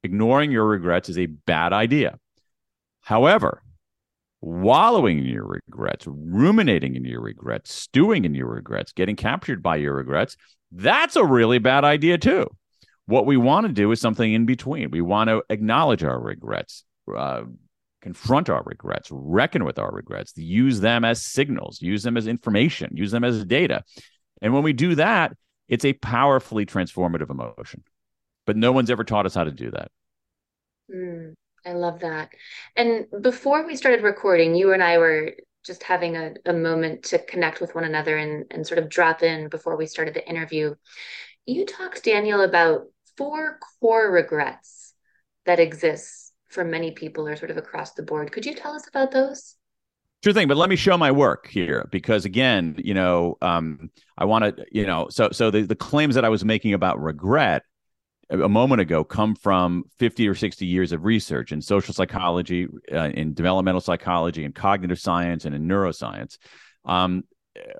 [0.03, 2.19] Ignoring your regrets is a bad idea.
[3.01, 3.61] However,
[4.39, 9.75] wallowing in your regrets, ruminating in your regrets, stewing in your regrets, getting captured by
[9.75, 10.37] your regrets,
[10.71, 12.47] that's a really bad idea too.
[13.07, 14.91] What we want to do is something in between.
[14.91, 17.43] We want to acknowledge our regrets, uh,
[18.01, 22.91] confront our regrets, reckon with our regrets, use them as signals, use them as information,
[22.93, 23.83] use them as data.
[24.41, 25.33] And when we do that,
[25.69, 27.83] it's a powerfully transformative emotion.
[28.45, 29.89] But no one's ever taught us how to do that.
[30.93, 31.33] Mm,
[31.65, 32.29] I love that.
[32.75, 35.33] And before we started recording, you and I were
[35.65, 39.23] just having a, a moment to connect with one another and, and sort of drop
[39.23, 40.75] in before we started the interview.
[41.45, 44.93] You talked, Daniel, about four core regrets
[45.45, 48.31] that exist for many people or sort of across the board.
[48.31, 49.55] Could you tell us about those?
[50.23, 54.25] Sure thing, but let me show my work here because again, you know, um, I
[54.25, 57.63] want to, you know, so so the, the claims that I was making about regret
[58.29, 63.09] a moment ago come from 50 or 60 years of research in social psychology, uh,
[63.13, 66.37] in developmental psychology, in cognitive science, and in neuroscience.
[66.83, 67.23] Um,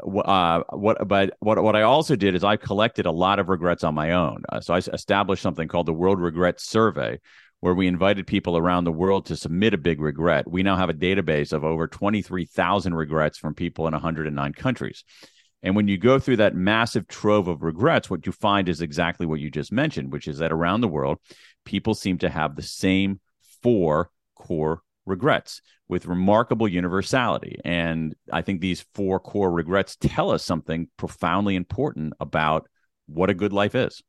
[0.04, 3.84] uh, what but what what I also did is I collected a lot of regrets
[3.84, 4.44] on my own.
[4.50, 7.20] Uh, so I established something called the World Regret Survey,
[7.60, 10.50] where we invited people around the world to submit a big regret.
[10.50, 14.02] We now have a database of over twenty three thousand regrets from people in one
[14.02, 15.04] hundred and nine countries.
[15.63, 19.26] And when you go through that massive trove of regrets, what you find is exactly
[19.26, 21.18] what you just mentioned, which is that around the world,
[21.66, 23.20] people seem to have the same
[23.63, 27.60] four core regrets with remarkable universality.
[27.63, 32.67] And I think these four core regrets tell us something profoundly important about
[33.08, 34.02] what a good life is.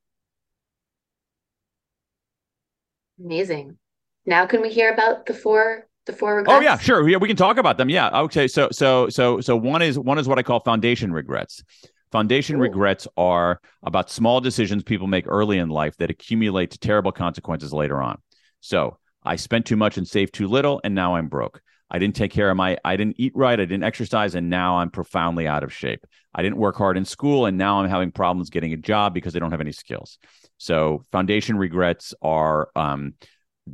[3.24, 3.78] Amazing.
[4.26, 6.58] Now can we hear about the four the four oh, regrets?
[6.58, 7.08] Oh yeah, sure.
[7.08, 7.88] Yeah, we can talk about them.
[7.88, 8.20] Yeah.
[8.22, 8.48] Okay.
[8.48, 11.62] So so so so one is one is what I call foundation regrets.
[12.10, 12.60] Foundation Ooh.
[12.60, 17.72] regrets are about small decisions people make early in life that accumulate to terrible consequences
[17.72, 18.18] later on.
[18.60, 21.60] So I spent too much and saved too little, and now I'm broke.
[21.90, 24.78] I didn't take care of my, I didn't eat right, I didn't exercise, and now
[24.78, 26.06] I'm profoundly out of shape.
[26.34, 29.36] I didn't work hard in school, and now I'm having problems getting a job because
[29.36, 30.18] I don't have any skills.
[30.56, 33.14] So, foundation regrets are um,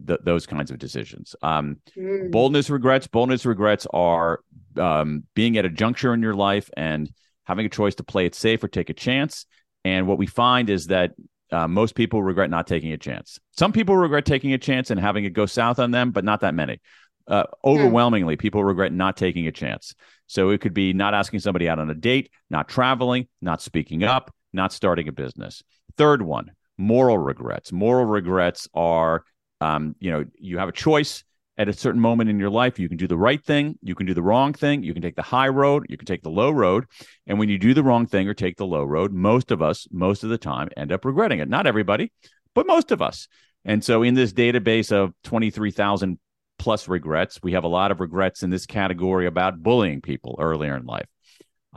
[0.07, 1.37] th- those kinds of decisions.
[1.41, 2.31] Um, mm.
[2.33, 4.41] Boldness regrets, boldness regrets are
[4.77, 7.11] um, being at a juncture in your life and
[7.45, 9.47] having a choice to play it safe or take a chance.
[9.85, 11.13] And what we find is that
[11.53, 13.39] uh, most people regret not taking a chance.
[13.57, 16.41] Some people regret taking a chance and having it go south on them, but not
[16.41, 16.81] that many.
[17.27, 19.95] Uh, overwhelmingly, people regret not taking a chance.
[20.27, 24.05] So it could be not asking somebody out on a date, not traveling, not speaking
[24.05, 25.63] up, not starting a business.
[25.97, 27.73] Third one, moral regrets.
[27.73, 29.25] Moral regrets are,
[29.61, 31.25] um, you know, you have a choice
[31.57, 32.79] at a certain moment in your life.
[32.79, 35.17] You can do the right thing, you can do the wrong thing, you can take
[35.17, 36.87] the high road, you can take the low road.
[37.27, 39.87] And when you do the wrong thing or take the low road, most of us,
[39.91, 41.49] most of the time, end up regretting it.
[41.49, 42.13] Not everybody,
[42.55, 43.29] but most of us.
[43.65, 46.19] And so in this database of 23,000
[46.59, 50.77] plus regrets, we have a lot of regrets in this category about bullying people earlier
[50.77, 51.07] in life.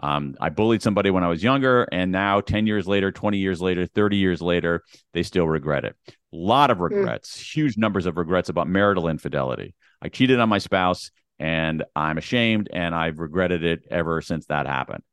[0.01, 3.61] Um, I bullied somebody when I was younger, and now 10 years later, 20 years
[3.61, 4.83] later, 30 years later,
[5.13, 5.95] they still regret it.
[6.09, 6.83] A lot of hmm.
[6.83, 7.53] regrets, mm.
[7.55, 9.73] huge numbers of regrets about marital infidelity.
[10.01, 14.67] I cheated on my spouse, and I'm ashamed, and I've regretted it ever since that
[14.67, 15.03] happened.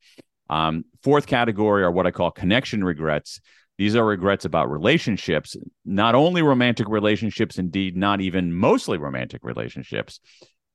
[0.50, 3.40] Um, fourth category are what I call connection regrets.
[3.78, 10.20] These are regrets about relationships, not only romantic relationships, indeed, not even mostly romantic relationships,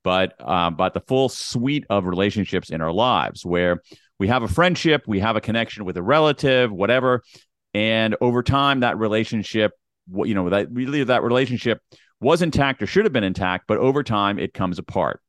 [0.03, 3.81] but uh, but the full suite of relationships in our lives where
[4.19, 7.23] we have a friendship, we have a connection with a relative, whatever,
[7.73, 9.71] and over time that relationship,
[10.11, 11.81] you know, that really that relationship
[12.19, 15.21] was intact or should have been intact, but over time it comes apart,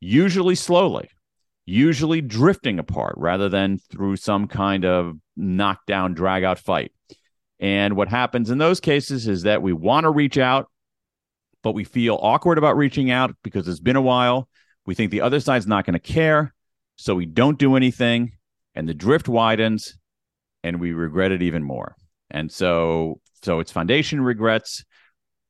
[0.00, 1.08] usually slowly,
[1.64, 6.92] usually drifting apart rather than through some kind of knockdown, drag out fight.
[7.60, 10.68] And what happens in those cases is that we want to reach out,
[11.64, 14.48] but we feel awkward about reaching out because it's been a while.
[14.86, 16.54] We think the other side's not going to care.
[16.96, 18.32] So we don't do anything,
[18.76, 19.98] and the drift widens,
[20.62, 21.96] and we regret it even more.
[22.30, 24.84] And so, so it's foundation regrets,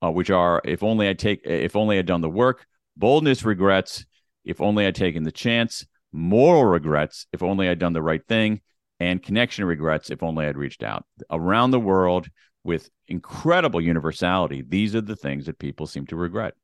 [0.03, 2.64] uh, which are if only I take, if only I'd done the work.
[2.96, 4.07] Boldness regrets,
[4.44, 5.85] if only I'd taken the chance.
[6.12, 8.62] Moral regrets, if only I'd done the right thing.
[9.00, 11.05] And connection regrets, if only I'd reached out.
[11.31, 12.29] Around the world,
[12.64, 16.55] with incredible universality, these are the things that people seem to regret.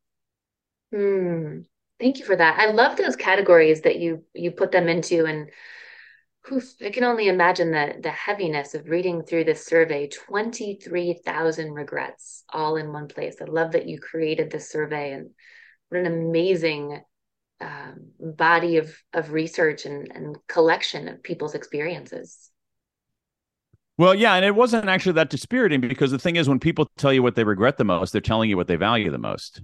[0.91, 1.59] Hmm.
[1.99, 2.59] Thank you for that.
[2.59, 5.51] I love those categories that you you put them into, and
[6.51, 10.07] oof, I can only imagine the the heaviness of reading through this survey.
[10.07, 13.35] Twenty three thousand regrets all in one place.
[13.39, 15.29] I love that you created this survey, and
[15.89, 17.01] what an amazing
[17.61, 22.50] um, body of of research and, and collection of people's experiences.
[24.01, 27.13] Well, yeah, and it wasn't actually that dispiriting because the thing is, when people tell
[27.13, 29.61] you what they regret the most, they're telling you what they value the most,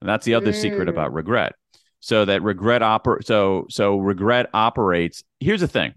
[0.00, 0.54] and that's the other mm.
[0.54, 1.54] secret about regret.
[1.98, 5.24] So that regret oper so so regret operates.
[5.40, 5.94] Here's the thing: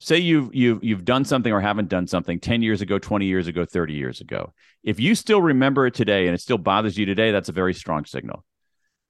[0.00, 3.46] say you've you've you've done something or haven't done something 10 years ago 20 years
[3.46, 4.52] ago 30 years ago
[4.82, 7.72] if you still remember it today and it still bothers you today that's a very
[7.72, 8.44] strong signal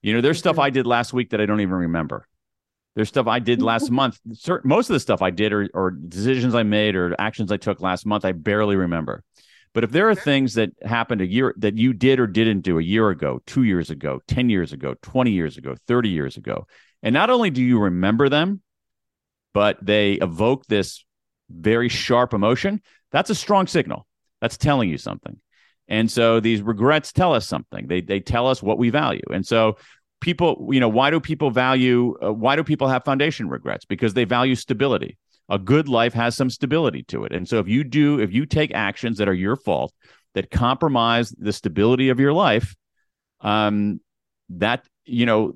[0.03, 2.27] you know, there's stuff I did last week that I don't even remember.
[2.95, 4.21] There's stuff I did last month.
[4.65, 7.81] Most of the stuff I did or, or decisions I made or actions I took
[7.81, 9.23] last month, I barely remember.
[9.75, 12.79] But if there are things that happened a year that you did or didn't do
[12.79, 16.67] a year ago, two years ago, 10 years ago, 20 years ago, 30 years ago,
[17.03, 18.61] and not only do you remember them,
[19.55, 21.05] but they evoke this
[21.51, 24.07] very sharp emotion, that's a strong signal.
[24.41, 25.39] That's telling you something.
[25.89, 27.87] And so these regrets tell us something.
[27.87, 29.23] They they tell us what we value.
[29.33, 29.77] And so
[30.23, 33.85] people, you know, why do people value uh, why do people have foundation regrets?
[33.85, 35.19] Because they value stability.
[35.51, 37.33] A good life has some stability to it.
[37.33, 39.93] And so if you do if you take actions that are your fault
[40.35, 42.75] that compromise the stability of your life,
[43.41, 44.01] um
[44.49, 45.53] that you know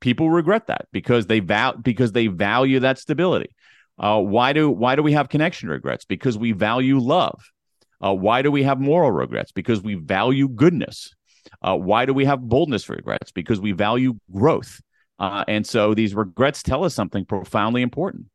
[0.00, 3.50] people regret that because they val- because they value that stability.
[3.98, 6.04] Uh, why do why do we have connection regrets?
[6.04, 7.40] Because we value love.
[8.04, 9.52] Uh, why do we have moral regrets?
[9.52, 11.13] Because we value goodness.
[11.62, 13.30] Uh, why do we have boldness regrets?
[13.32, 14.80] Because we value growth.
[15.18, 18.26] Uh, and so these regrets tell us something profoundly important.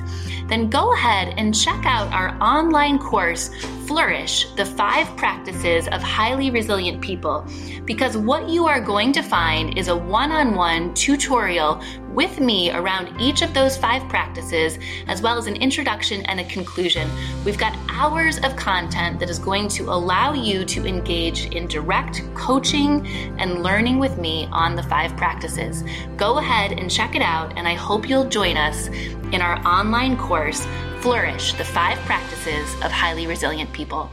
[0.49, 3.49] then go ahead and check out our online course,
[3.88, 7.47] Flourish the Five Practices of Highly Resilient People,
[7.85, 11.81] because what you are going to find is a one on one tutorial
[12.15, 16.45] with me around each of those five practices, as well as an introduction and a
[16.45, 17.10] conclusion.
[17.43, 22.23] We've got hours of content that is going to allow you to engage in direct
[22.34, 23.06] coaching
[23.38, 25.84] and learning with me on the five practices.
[26.15, 30.15] Go ahead and check it out, and I hope you'll join us in our online
[30.15, 30.65] course,
[31.01, 34.10] Flourish the Five Practices of Highly Resilient People.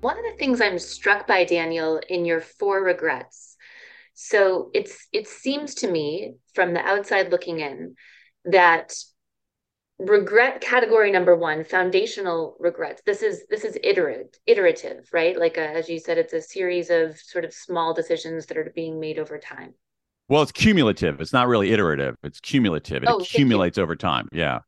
[0.00, 3.45] One of the things I'm struck by, Daniel, in your four regrets.
[4.18, 7.94] So it's it seems to me from the outside looking in
[8.46, 8.94] that
[9.98, 15.66] regret category number one foundational regrets this is this is iterative iterative right like a,
[15.70, 19.18] as you said it's a series of sort of small decisions that are being made
[19.18, 19.72] over time
[20.28, 21.20] well, it's cumulative.
[21.20, 22.16] It's not really iterative.
[22.22, 23.04] It's cumulative.
[23.04, 24.28] It oh, accumulates over time.
[24.32, 24.60] Yeah.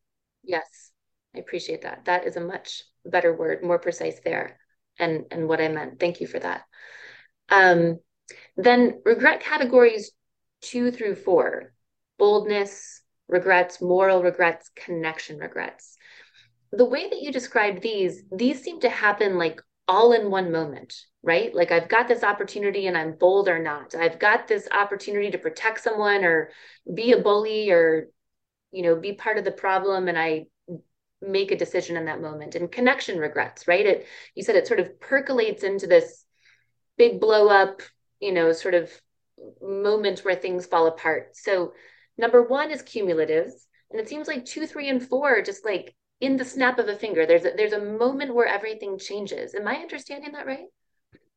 [0.45, 0.93] Yes.
[1.35, 2.05] I appreciate that.
[2.05, 4.59] That is a much better word, more precise there.
[4.99, 6.01] And and what I meant.
[6.01, 6.63] Thank you for that.
[7.49, 7.99] Um
[8.59, 10.11] then regret categories
[10.63, 11.73] 2 through 4.
[12.19, 15.97] Boldness, regrets, moral regrets, connection regrets.
[16.73, 20.95] The way that you describe these, these seem to happen like all in one moment,
[21.23, 21.55] right?
[21.55, 23.95] Like I've got this opportunity and I'm bold or not.
[23.95, 26.51] I've got this opportunity to protect someone or
[26.93, 28.09] be a bully or,
[28.73, 30.09] you know, be part of the problem.
[30.09, 30.47] And I
[31.23, 33.87] make a decision in that moment and connection regrets, right?
[33.87, 36.25] It, you said it sort of percolates into this
[36.97, 37.83] big blow up,
[38.21, 38.91] you know, sort of
[39.63, 41.37] moment where things fall apart.
[41.37, 41.73] So
[42.17, 43.53] number one is cumulatives.
[43.91, 46.97] And it seems like two, three, and four just like in the snap of a
[46.97, 47.25] finger.
[47.27, 49.55] There's a, there's a moment where everything changes.
[49.55, 50.67] Am I understanding that right?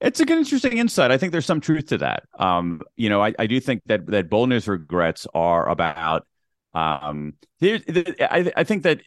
[0.02, 1.12] It's a good, interesting insight.
[1.12, 2.24] I think there's some truth to that.
[2.40, 6.26] Um, you know, I, I do think that that boldness regrets are about.
[6.74, 9.02] Um, I, I think that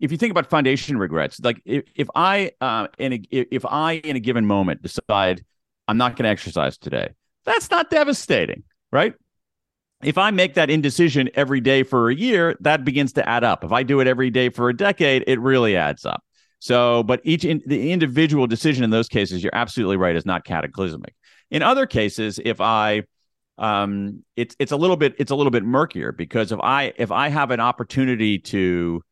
[0.00, 3.92] if you think about foundation regrets, like if, if I uh, in a, if I
[3.92, 5.44] in a given moment decide
[5.90, 7.10] I'm not going to exercise today,
[7.44, 8.62] that's not devastating,
[8.92, 9.14] right?
[10.02, 13.64] if I make that indecision every day for a year, that begins to add up.
[13.64, 16.24] If I do it every day for a decade, it really adds up.
[16.58, 20.44] So, but each in, the individual decision in those cases, you're absolutely right, is not
[20.44, 21.14] cataclysmic.
[21.50, 23.02] In other cases, if I
[23.58, 27.10] um, it's it's a little bit it's a little bit murkier because if I if
[27.10, 29.02] I have an opportunity to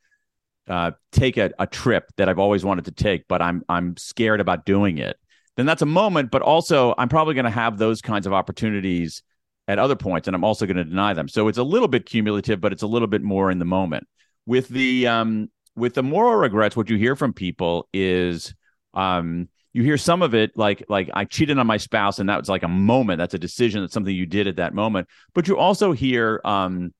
[0.68, 4.40] uh, take a, a trip that I've always wanted to take, but I'm I'm scared
[4.40, 5.18] about doing it,
[5.58, 6.30] then that's a moment.
[6.30, 9.24] But also, I'm probably going to have those kinds of opportunities
[9.66, 11.28] at other points, and I'm also going to deny them.
[11.28, 14.06] So it's a little bit cumulative, but it's a little bit more in the moment.
[14.46, 18.54] With the um, with the moral regrets, what you hear from people is
[18.94, 22.38] um, you hear some of it like like I cheated on my spouse, and that
[22.38, 23.18] was like a moment.
[23.18, 23.80] That's a decision.
[23.80, 25.08] That's something you did at that moment.
[25.34, 26.94] But you also hear um,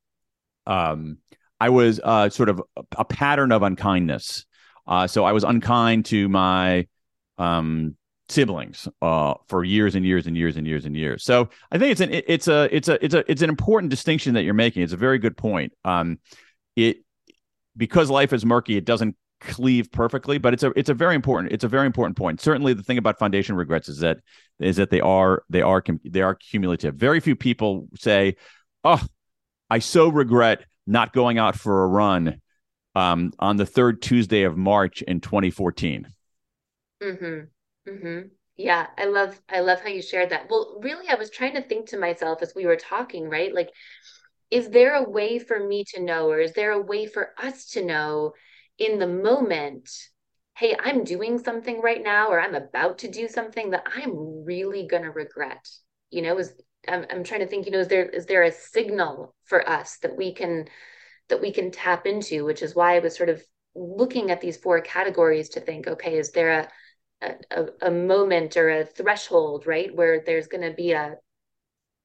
[0.66, 1.18] um,
[1.60, 2.60] I was uh, sort of
[2.96, 4.46] a pattern of unkindness.
[4.84, 6.86] Uh, so I was unkind to my
[7.36, 7.96] um,
[8.28, 11.24] siblings uh, for years and years and years and years and years.
[11.24, 14.34] So I think it's an it's a it's a it's a it's an important distinction
[14.34, 14.82] that you're making.
[14.82, 15.72] It's a very good point.
[15.84, 16.18] Um,
[16.76, 16.98] it
[17.76, 21.52] because life is murky, it doesn't cleave perfectly, but it's a it's a very important
[21.52, 22.40] it's a very important point.
[22.40, 24.18] Certainly, the thing about foundation regrets is that
[24.58, 26.94] is that they are they are they are cumulative.
[26.94, 28.36] Very few people say,
[28.84, 29.02] "Oh,
[29.70, 32.40] I so regret not going out for a run
[32.94, 36.08] um, on the third Tuesday of March in 2014."
[37.02, 37.44] Mm-hmm.
[37.88, 38.28] Mm-hmm.
[38.56, 40.48] Yeah, I love I love how you shared that.
[40.50, 43.54] Well, really, I was trying to think to myself as we were talking, right?
[43.54, 43.70] Like
[44.50, 47.66] is there a way for me to know, or is there a way for us
[47.70, 48.32] to know
[48.78, 49.90] in the moment?
[50.56, 54.86] Hey, I'm doing something right now, or I'm about to do something that I'm really
[54.86, 55.68] gonna regret.
[56.10, 56.52] You know, is
[56.88, 57.66] I'm, I'm trying to think.
[57.66, 60.68] You know, is there is there a signal for us that we can
[61.28, 62.44] that we can tap into?
[62.44, 63.42] Which is why I was sort of
[63.74, 66.68] looking at these four categories to think, okay, is there a
[67.22, 71.16] a, a moment or a threshold, right, where there's going to be a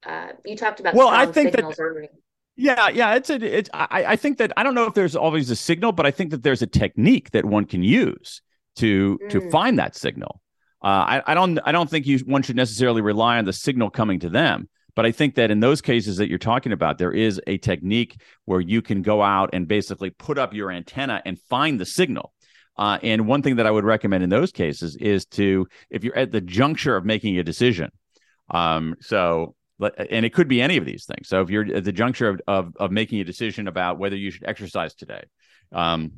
[0.06, 2.10] uh, you talked about well, I think that earlier.
[2.56, 3.70] Yeah, yeah, it's a, it's.
[3.74, 6.32] I, I think that I don't know if there's always a signal, but I think
[6.32, 8.42] that there's a technique that one can use
[8.78, 9.30] to mm.
[9.30, 10.42] to find that signal.
[10.84, 13.90] Uh, I, I don't I don't think you one should necessarily rely on the signal
[13.90, 17.12] coming to them, but I think that in those cases that you're talking about, there
[17.12, 21.40] is a technique where you can go out and basically put up your antenna and
[21.40, 22.34] find the signal.
[22.78, 26.18] Uh, and one thing that I would recommend in those cases is to, if you're
[26.18, 27.92] at the juncture of making a decision,
[28.50, 31.28] um, so and it could be any of these things.
[31.28, 34.32] So if you're at the juncture of, of, of making a decision about whether you
[34.32, 35.24] should exercise today,
[35.72, 36.14] um,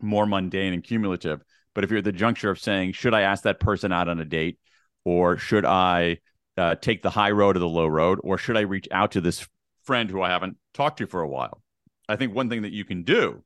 [0.00, 1.42] more mundane and cumulative.
[1.74, 4.20] But if you're at the juncture of saying, should I ask that person out on
[4.20, 4.58] a date,
[5.04, 6.18] or should I
[6.56, 9.20] uh, take the high road or the low road, or should I reach out to
[9.20, 9.46] this
[9.84, 11.62] friend who I haven't talked to for a while?
[12.08, 13.44] I think one thing that you can do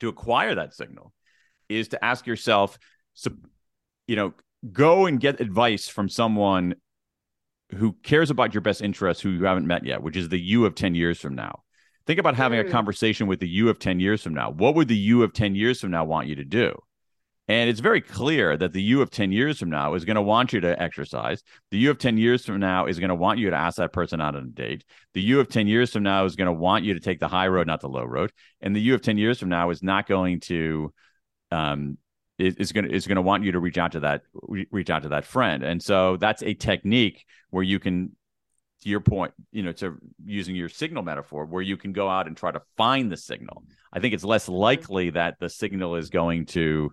[0.00, 1.12] to acquire that signal
[1.76, 2.78] is to ask yourself,
[3.14, 3.30] so,
[4.06, 4.34] you know,
[4.72, 6.74] go and get advice from someone
[7.70, 10.66] who cares about your best interests who you haven't met yet, which is the you
[10.66, 11.62] of 10 years from now.
[12.06, 12.68] Think about having mm.
[12.68, 14.50] a conversation with the you of 10 years from now.
[14.50, 16.74] What would the you of 10 years from now want you to do?
[17.48, 20.22] And it's very clear that the you of 10 years from now is going to
[20.22, 21.42] want you to exercise.
[21.70, 23.92] The you of 10 years from now is going to want you to ask that
[23.92, 24.84] person out on a date.
[25.14, 27.28] The you of 10 years from now is going to want you to take the
[27.28, 28.32] high road, not the low road.
[28.60, 30.92] And the you of 10 years from now is not going to
[31.52, 31.98] um,
[32.38, 35.02] is, going to is going to want you to reach out to that reach out
[35.02, 35.62] to that friend.
[35.62, 38.16] And so that's a technique where you can
[38.82, 42.26] to your point you know to using your signal metaphor where you can go out
[42.26, 43.64] and try to find the signal.
[43.92, 46.90] I think it's less likely that the signal is going to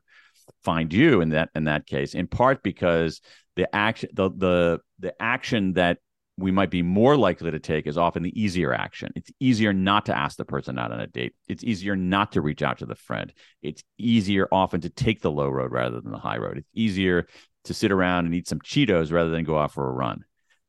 [0.64, 3.22] find you in that in that case in part because
[3.56, 6.00] the action the the the action that
[6.40, 9.12] we might be more likely to take is often the easier action.
[9.16, 11.34] It's easier not to ask the person out on a date.
[11.48, 13.34] It's easier not to reach out to the friend.
[13.62, 16.58] It's easier often to take the low road rather than the high road.
[16.58, 17.28] It's easier
[17.66, 20.24] to sit around and eat some Cheetos rather than go out for a run.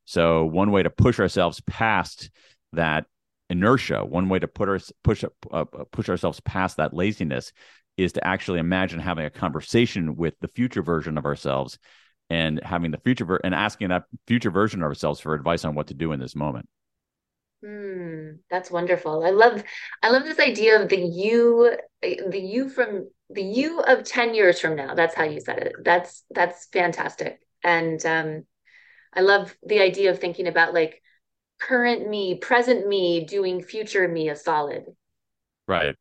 [0.05, 2.29] So one way to push ourselves past
[2.73, 3.05] that
[3.49, 7.53] inertia, one way to put our push uh, push ourselves past that laziness
[7.97, 11.77] is to actually imagine having a conversation with the future version of ourselves
[12.31, 15.75] and having the future ver- and asking that future version of ourselves for advice on
[15.75, 16.65] what to do in this moment.
[17.61, 19.23] Hmm, that's wonderful.
[19.25, 19.61] I love
[20.01, 24.61] I love this idea of the you the you from the you of 10 years
[24.61, 24.95] from now.
[24.95, 25.73] That's how you said it.
[25.83, 27.41] That's that's fantastic.
[27.65, 28.45] And um
[29.13, 31.03] I love the idea of thinking about like
[31.59, 34.85] current me, present me doing future me a solid.
[35.67, 35.95] Right.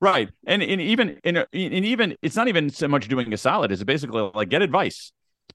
[0.00, 0.28] Right.
[0.44, 3.84] And and even in and even it's not even so much doing a solid, it's
[3.84, 5.12] basically like get advice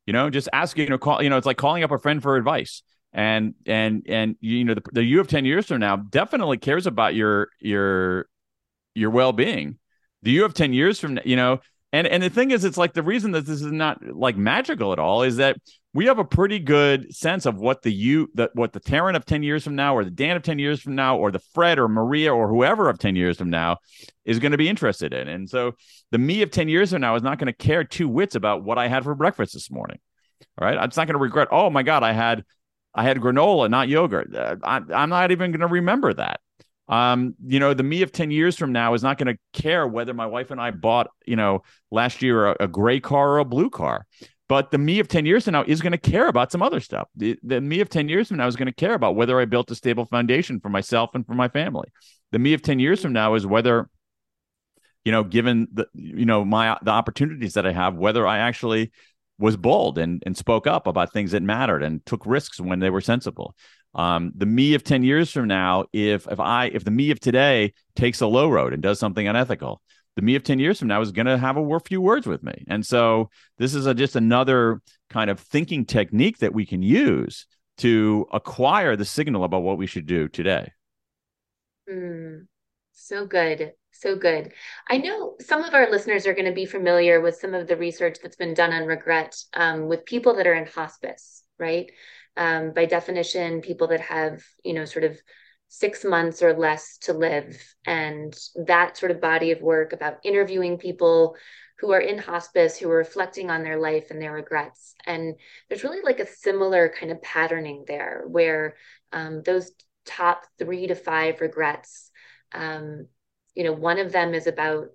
[0.07, 2.23] you know, just asking, you know, call, you know, it's like calling up a friend
[2.23, 2.81] for advice.
[3.13, 6.87] And and and you know, the, the you of 10 years from now definitely cares
[6.87, 8.27] about your your
[8.95, 9.77] your well-being.
[10.23, 11.59] The you of 10 years from you know,
[11.93, 14.93] and and the thing is, it's like the reason that this is not like magical
[14.93, 15.57] at all is that
[15.97, 19.25] we have a pretty good sense of what the you that what the Taryn of
[19.25, 21.79] 10 years from now or the Dan of 10 years from now or the Fred
[21.79, 23.77] or Maria or whoever of 10 years from now
[24.23, 25.27] is going to be interested in.
[25.27, 25.71] And so
[26.11, 28.63] the me of 10 years from now is not going to care two whits about
[28.63, 29.97] what I had for breakfast this morning.
[30.61, 30.77] All right.
[30.77, 32.45] I'm not going to regret, oh my God, I had
[32.93, 34.35] I had granola, not yogurt.
[34.35, 36.41] Uh, I, I'm not even going to remember that.
[36.87, 39.87] Um, you know, the me of 10 years from now is not going to care
[39.87, 43.39] whether my wife and I bought, you know, last year a, a gray car or
[43.39, 44.05] a blue car.
[44.49, 46.79] But the me of 10 years from now is going to care about some other
[46.79, 47.09] stuff.
[47.15, 49.45] The, the me of 10 years from now is going to care about whether I
[49.45, 51.89] built a stable foundation for myself and for my family.
[52.31, 53.89] The me of 10 years from now is whether,
[55.03, 58.91] you know, given the, you know, my, the opportunities that I have, whether I actually
[59.37, 62.89] was bold and, and spoke up about things that mattered and took risks when they
[62.89, 63.53] were sensible.
[63.95, 67.19] Um, the me of 10 years from now, if, if I, if the me of
[67.19, 69.81] today takes a low road and does something unethical,
[70.17, 72.41] the me of 10 years from now is going to have a few words with
[72.41, 72.65] me.
[72.67, 77.45] And so this is a, just another kind of thinking technique that we can use
[77.77, 80.73] to acquire the signal about what we should do today.
[81.87, 82.47] Mm,
[82.93, 83.73] so good.
[83.91, 84.53] So good.
[84.89, 87.77] I know some of our listeners are going to be familiar with some of the
[87.77, 91.91] research that's been done on regret um, with people that are in hospice, right?
[92.35, 95.19] Um, by definition, people that have, you know, sort of
[95.67, 97.61] six months or less to live.
[97.85, 101.35] And that sort of body of work about interviewing people
[101.79, 104.95] who are in hospice, who are reflecting on their life and their regrets.
[105.05, 105.35] And
[105.69, 108.75] there's really like a similar kind of patterning there where
[109.11, 109.71] um, those
[110.05, 112.09] top three to five regrets,
[112.53, 113.07] um,
[113.53, 114.87] you know, one of them is about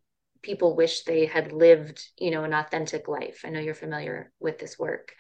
[0.42, 3.42] people wish they had lived, you know, an authentic life.
[3.44, 5.14] I know you're familiar with this work.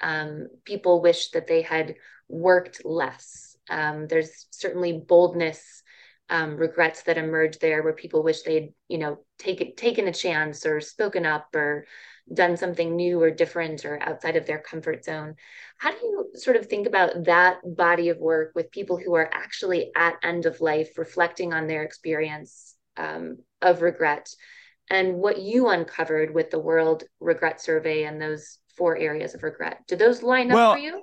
[0.00, 1.96] Um, people wish that they had
[2.28, 5.82] worked less um, there's certainly boldness,
[6.30, 10.66] um, regrets that emerge there where people wish they'd, you know, take, taken a chance
[10.66, 11.86] or spoken up or
[12.32, 15.34] done something new or different or outside of their comfort zone.
[15.78, 19.30] How do you sort of think about that body of work with people who are
[19.32, 24.28] actually at end of life, reflecting on their experience um, of regret
[24.90, 29.80] and what you uncovered with the World Regret Survey and those four areas of regret?
[29.86, 31.02] Do those line well, up for you?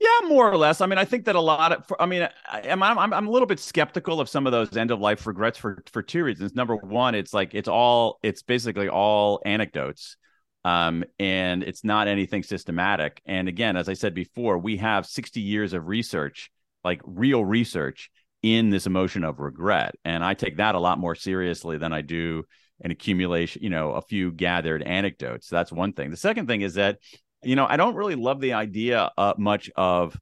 [0.00, 0.80] Yeah, more or less.
[0.80, 3.46] I mean, I think that a lot of, I mean, I'm, I'm, I'm a little
[3.46, 6.54] bit skeptical of some of those end of life regrets for, for two reasons.
[6.54, 10.16] Number one, it's like, it's all, it's basically all anecdotes.
[10.64, 13.20] Um, and it's not anything systematic.
[13.26, 16.50] And again, as I said before, we have 60 years of research,
[16.84, 18.10] like real research
[18.42, 19.96] in this emotion of regret.
[20.04, 22.44] And I take that a lot more seriously than I do
[22.80, 25.48] an accumulation, you know, a few gathered anecdotes.
[25.48, 26.10] That's one thing.
[26.10, 26.98] The second thing is that
[27.42, 30.18] you know, I don't really love the idea uh, much of,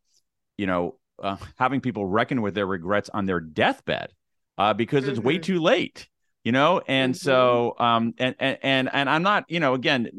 [0.57, 4.13] you know, uh, having people reckon with their regrets on their deathbed
[4.59, 5.13] uh, because mm-hmm.
[5.13, 5.43] it's way mm-hmm.
[5.43, 6.09] too late,
[6.45, 6.83] you know.
[6.87, 7.25] And mm-hmm.
[7.25, 10.11] so, um, and and and and I'm not, you know, again,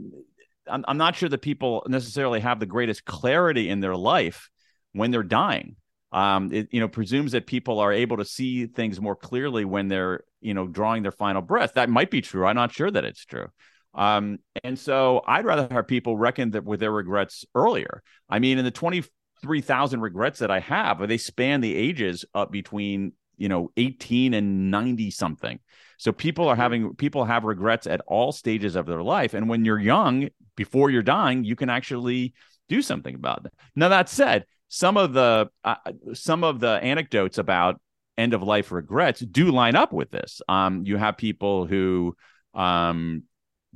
[0.69, 4.49] I'm I'm not sure that people necessarily have the greatest clarity in their life
[4.93, 5.75] when they're dying.
[6.11, 9.87] Um, it you know presumes that people are able to see things more clearly when
[9.87, 11.73] they're you know drawing their final breath.
[11.73, 12.45] That might be true.
[12.45, 13.47] I'm not sure that it's true.
[13.93, 18.03] Um, and so I'd rather have people reckon that with their regrets earlier.
[18.29, 23.13] I mean, in the 23,000 regrets that I have, they span the ages up between,
[23.37, 25.59] you know, 18 and 90 something.
[25.97, 26.61] So people are mm-hmm.
[26.61, 29.33] having, people have regrets at all stages of their life.
[29.33, 32.33] And when you're young, before you're dying, you can actually
[32.69, 33.53] do something about it.
[33.75, 35.75] Now, that said, some of the, uh,
[36.13, 37.79] some of the anecdotes about
[38.17, 40.41] end of life regrets do line up with this.
[40.49, 42.15] Um, you have people who,
[42.53, 43.23] um,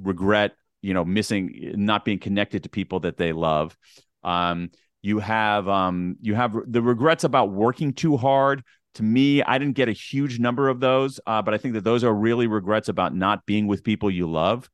[0.02, 3.76] regret you know missing not being connected to people that they love
[4.24, 4.70] um,
[5.02, 8.64] you have um, you have the regrets about working too hard
[8.95, 11.84] to me i didn't get a huge number of those uh, but i think that
[11.84, 14.70] those are really regrets about not being with people you love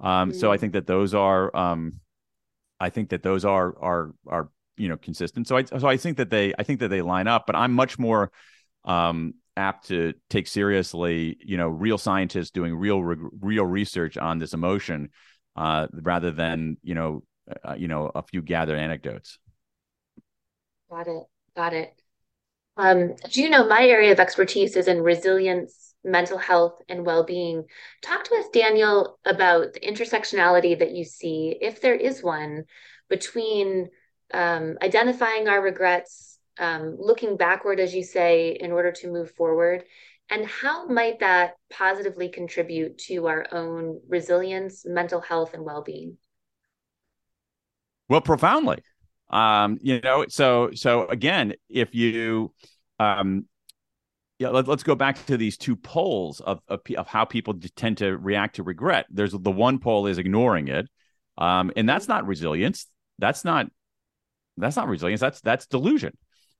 [0.00, 0.38] um, mm-hmm.
[0.38, 0.60] so i mm.
[0.60, 2.00] think that those are um,
[2.80, 6.16] i think that those are are are you know consistent so i so i think
[6.16, 8.30] that they i think that they line up but i'm much more
[8.84, 14.54] um, apt to take seriously, you know, real scientists doing real real research on this
[14.54, 15.10] emotion,
[15.56, 17.22] uh, rather than you know,
[17.64, 19.38] uh, you know, a few gathered anecdotes.
[20.88, 21.24] Got it.
[21.54, 22.00] Got it.
[22.76, 27.64] Um, do you know my area of expertise is in resilience, mental health, and well-being?
[28.02, 32.64] Talk to us, Daniel, about the intersectionality that you see, if there is one,
[33.08, 33.88] between
[34.32, 36.27] um, identifying our regrets
[36.58, 39.84] um, looking backward, as you say, in order to move forward?
[40.30, 46.18] And how might that positively contribute to our own resilience, mental health, and well being?
[48.08, 48.82] Well, profoundly.
[49.30, 52.52] Um, you know, so so again, if you
[52.98, 53.46] um,
[54.38, 57.98] yeah, let, us go back to these two poles of, of, of how people tend
[57.98, 59.06] to react to regret.
[59.10, 60.88] There's the one pole is ignoring it,
[61.36, 62.86] um, and that's not resilience.
[63.18, 63.66] That's not
[64.56, 65.20] That's not resilience.
[65.20, 66.16] That's that's delusion.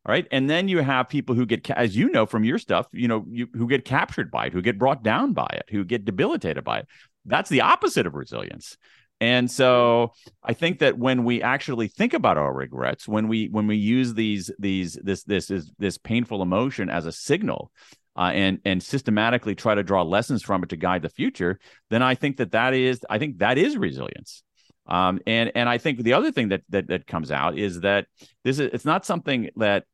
[0.09, 0.27] All right.
[0.31, 3.27] And then you have people who get, as you know from your stuff, you know,
[3.29, 6.65] you, who get captured by it, who get brought down by it, who get debilitated
[6.65, 6.89] by it.
[7.27, 8.79] That's the opposite of resilience.
[9.21, 13.67] And so I think that when we actually think about our regrets, when we when
[13.67, 17.71] we use these these this this is this painful emotion as a signal,
[18.17, 21.59] uh, and and systematically try to draw lessons from it to guide the future,
[21.91, 24.43] then I think that that is I think that is resilience.
[24.89, 28.07] Um, and and I think the other thing that that that comes out is that
[28.45, 29.85] this is it's not something that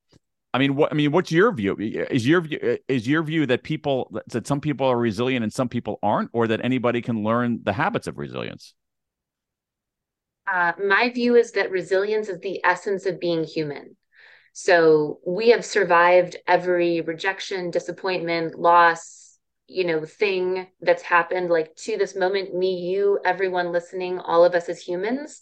[0.54, 1.76] I mean, what I mean, what's your view?
[1.78, 5.68] Is your view is your view that people that some people are resilient and some
[5.68, 8.72] people aren't, or that anybody can learn the habits of resilience?
[10.50, 13.96] Uh, my view is that resilience is the essence of being human.
[14.52, 19.36] So we have survived every rejection, disappointment, loss,
[19.66, 24.54] you know, thing that's happened like to this moment, me, you, everyone listening, all of
[24.54, 25.40] us as humans.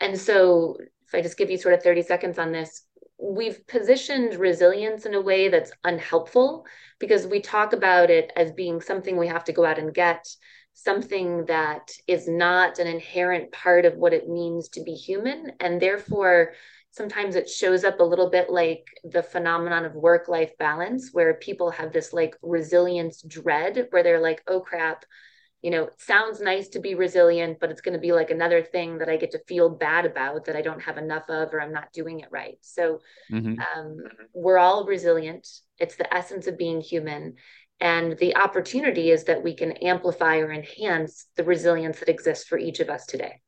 [0.00, 0.76] And so
[1.06, 2.82] if I just give you sort of 30 seconds on this,
[3.22, 6.64] we've positioned resilience in a way that's unhelpful
[6.98, 10.26] because we talk about it as being something we have to go out and get
[10.74, 15.52] something that is not an inherent part of what it means to be human.
[15.60, 16.52] And therefore,
[16.90, 21.34] sometimes it shows up a little bit like the phenomenon of work life balance, where
[21.34, 25.04] people have this like resilience dread, where they're like, oh crap,
[25.62, 28.62] you know, it sounds nice to be resilient, but it's going to be like another
[28.62, 31.60] thing that I get to feel bad about that I don't have enough of or
[31.60, 32.56] I'm not doing it right.
[32.62, 33.00] So
[33.30, 33.60] mm-hmm.
[33.60, 33.98] um,
[34.32, 35.46] we're all resilient.
[35.78, 37.34] It's the essence of being human.
[37.80, 42.58] And the opportunity is that we can amplify or enhance the resilience that exists for
[42.58, 43.40] each of us today.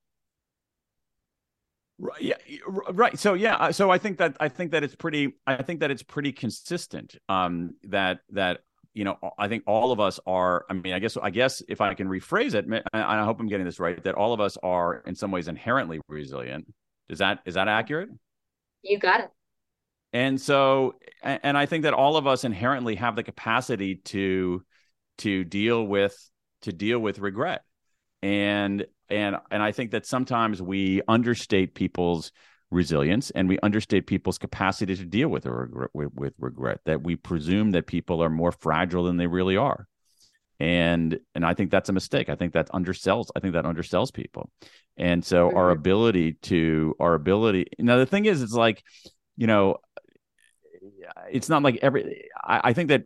[1.98, 2.20] Right.
[2.20, 2.34] Yeah.
[2.66, 3.18] Right.
[3.18, 3.56] So yeah.
[3.56, 5.36] Uh, so I think that I think that it's pretty.
[5.46, 7.14] I think that it's pretty consistent.
[7.28, 7.76] Um.
[7.84, 8.60] That that
[8.95, 9.18] you know.
[9.38, 10.64] I think all of us are.
[10.68, 10.93] I mean.
[10.93, 11.16] I guess.
[11.16, 14.14] I guess if I can rephrase it, and I hope I'm getting this right, that
[14.14, 16.72] all of us are in some ways inherently resilient.
[17.09, 18.11] Is that is that accurate?
[18.82, 19.30] You got it.
[20.12, 24.62] And so, and I think that all of us inherently have the capacity to
[25.18, 26.16] to deal with
[26.62, 27.62] to deal with regret,
[28.22, 32.30] and and and I think that sometimes we understate people's
[32.73, 36.81] resilience and we understate people's capacity to deal with regret, with, regret.
[36.87, 39.87] That we presume that people are more fragile than they really are,
[40.59, 42.29] and and I think that's a mistake.
[42.29, 43.29] I think that undersells.
[43.37, 44.51] I think that undersells people,
[44.97, 45.57] and so mm-hmm.
[45.57, 47.66] our ability to our ability.
[47.79, 48.83] Now the thing is, it's like
[49.37, 49.77] you know
[51.31, 53.05] it's not like every I, I think that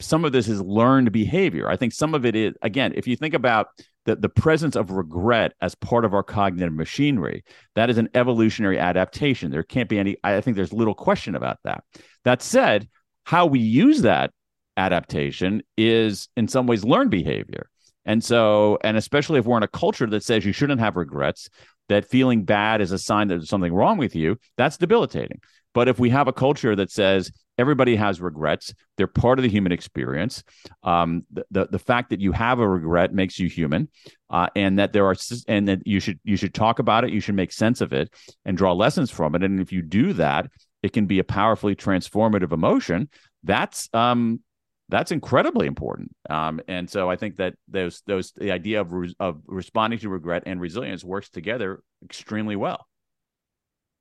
[0.00, 1.68] some of this is learned behavior.
[1.68, 3.68] I think some of it is again, if you think about
[4.06, 7.44] the, the presence of regret as part of our cognitive machinery,
[7.74, 9.50] that is an evolutionary adaptation.
[9.50, 11.84] There can't be any, I think there's little question about that.
[12.24, 12.88] That said,
[13.24, 14.30] how we use that
[14.76, 17.68] adaptation is in some ways learned behavior.
[18.04, 21.50] And so, and especially if we're in a culture that says you shouldn't have regrets,
[21.88, 25.40] that feeling bad is a sign that there's something wrong with you, that's debilitating.
[25.74, 29.48] But if we have a culture that says everybody has regrets, they're part of the
[29.48, 30.42] human experience.
[30.82, 33.88] Um, the, the, the fact that you have a regret makes you human,
[34.30, 35.16] uh, and that there are
[35.48, 38.12] and that you should you should talk about it, you should make sense of it,
[38.44, 39.42] and draw lessons from it.
[39.42, 40.50] And if you do that,
[40.82, 43.08] it can be a powerfully transformative emotion.
[43.42, 44.40] That's um,
[44.88, 46.14] that's incredibly important.
[46.30, 50.08] Um, and so I think that those those the idea of re- of responding to
[50.08, 52.86] regret and resilience works together extremely well.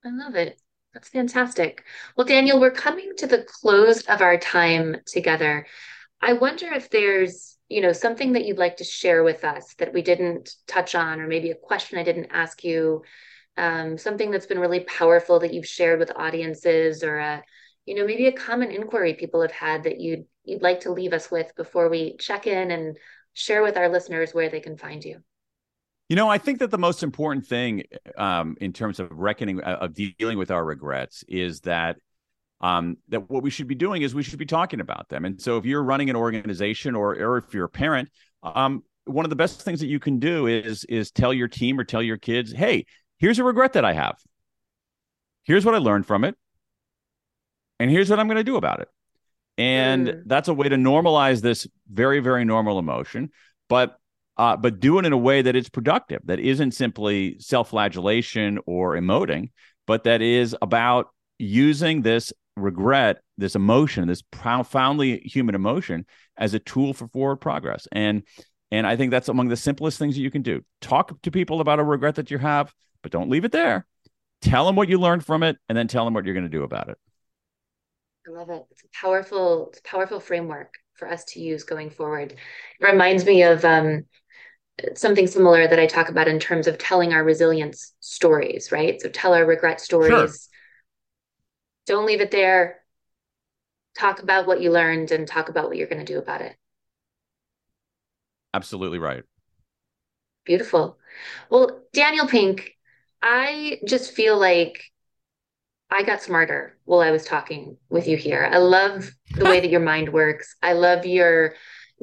[0.04, 0.62] I love it.
[0.96, 1.84] That's fantastic.
[2.16, 5.68] Well, Daniel, we're coming to the close of our time together.
[6.22, 9.94] I wonder if there's, you know, something that you'd like to share with us that
[9.94, 13.04] we didn't touch on, or maybe a question I didn't ask you,
[13.58, 17.44] um, something that's been really powerful that you've shared with audiences, or a,
[17.86, 21.12] you know, maybe a common inquiry people have had that you'd you'd like to leave
[21.12, 22.98] us with before we check in and
[23.34, 25.22] share with our listeners where they can find you.
[26.10, 27.84] You know, I think that the most important thing
[28.18, 31.98] um, in terms of reckoning uh, of dealing with our regrets is that
[32.62, 35.26] um, that what we should be doing is we should be talking about them.
[35.26, 38.10] And so, if you're running an organization or or if you're a parent,
[38.44, 41.80] um, one of the best things that you can do is is tell your team
[41.80, 42.86] or tell your kids, "Hey,
[43.18, 44.18] here's a regret that I have.
[45.44, 46.36] Here's what I learned from it,
[47.80, 48.90] and here's what I'm going to do about it."
[49.58, 50.24] And mm.
[50.28, 53.32] that's a way to normalize this very very normal emotion.
[53.70, 53.98] But
[54.38, 58.60] uh, but do it in a way that is productive, that isn't simply self flagellation
[58.66, 59.52] or emoting,
[59.88, 61.08] but that is about
[61.40, 66.06] using this regret, this emotion, this profoundly human emotion
[66.38, 67.88] as a tool for forward progress.
[67.92, 68.24] And
[68.72, 70.62] and I think that's among the simplest things that you can do.
[70.82, 72.74] Talk to people about a regret that you have,
[73.04, 73.86] but don't leave it there.
[74.42, 76.50] Tell them what you learned from it, and then tell them what you're going to
[76.50, 76.98] do about it.
[78.28, 78.66] I love it.
[78.72, 82.34] It's a powerful, it's a powerful framework for us to use going forward.
[82.34, 84.06] It reminds me of um,
[84.96, 89.02] something similar that I talk about in terms of telling our resilience stories, right?
[89.02, 90.12] So tell our regret stories.
[90.12, 91.96] Sure.
[91.96, 92.82] Don't leave it there.
[93.98, 96.56] Talk about what you learned and talk about what you're going to do about it.
[98.54, 99.24] Absolutely right.
[100.46, 100.98] Beautiful.
[101.50, 102.78] Well, Daniel Pink,
[103.22, 104.84] I just feel like
[105.90, 108.50] I got smarter while I was talking with you here.
[108.52, 110.56] I love the way that your mind works.
[110.62, 111.56] I love your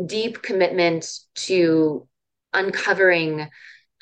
[0.07, 2.07] deep commitment to
[2.53, 3.49] uncovering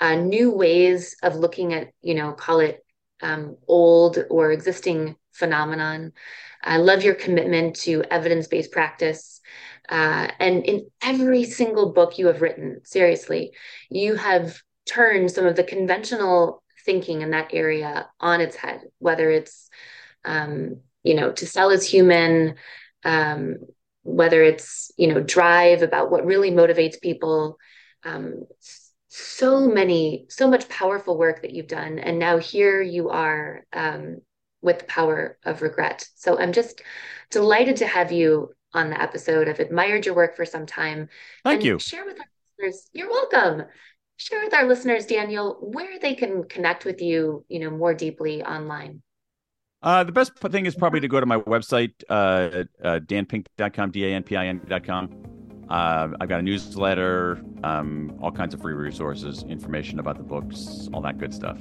[0.01, 2.85] uh, new ways of looking at, you know, call it
[3.23, 6.13] um, old or existing phenomenon.
[6.63, 9.41] I love your commitment to evidence based practice.
[9.89, 13.53] Uh, and in every single book you have written, seriously,
[13.91, 19.31] you have turned some of the conventional thinking in that area on its head, whether
[19.31, 19.69] it's,
[20.25, 22.55] um, you know, To Sell Is Human,
[23.05, 23.57] um,
[24.03, 27.59] whether it's, you know, drive about what really motivates people.
[28.05, 28.45] Um,
[29.09, 31.99] so many, so much powerful work that you've done.
[31.99, 34.19] And now here you are um,
[34.63, 36.07] with the power of regret.
[36.15, 36.83] So I'm just
[37.31, 39.49] delighted to have you on the episode.
[39.49, 41.09] I've admired your work for some time.
[41.45, 41.79] Thank you.
[41.81, 42.27] Share with our
[42.59, 42.89] listeners.
[42.93, 43.65] You're welcome.
[44.17, 48.45] Share with our listeners, Daniel, where they can connect with you, you know, more deeply
[48.45, 49.03] online.
[49.83, 55.40] Uh, the best thing is probably to go to my website, uh, uh, danpink.com, D-A-N-P-I-N.com.
[55.71, 60.89] Uh, I've got a newsletter, um, all kinds of free resources, information about the books,
[60.93, 61.59] all that good stuff.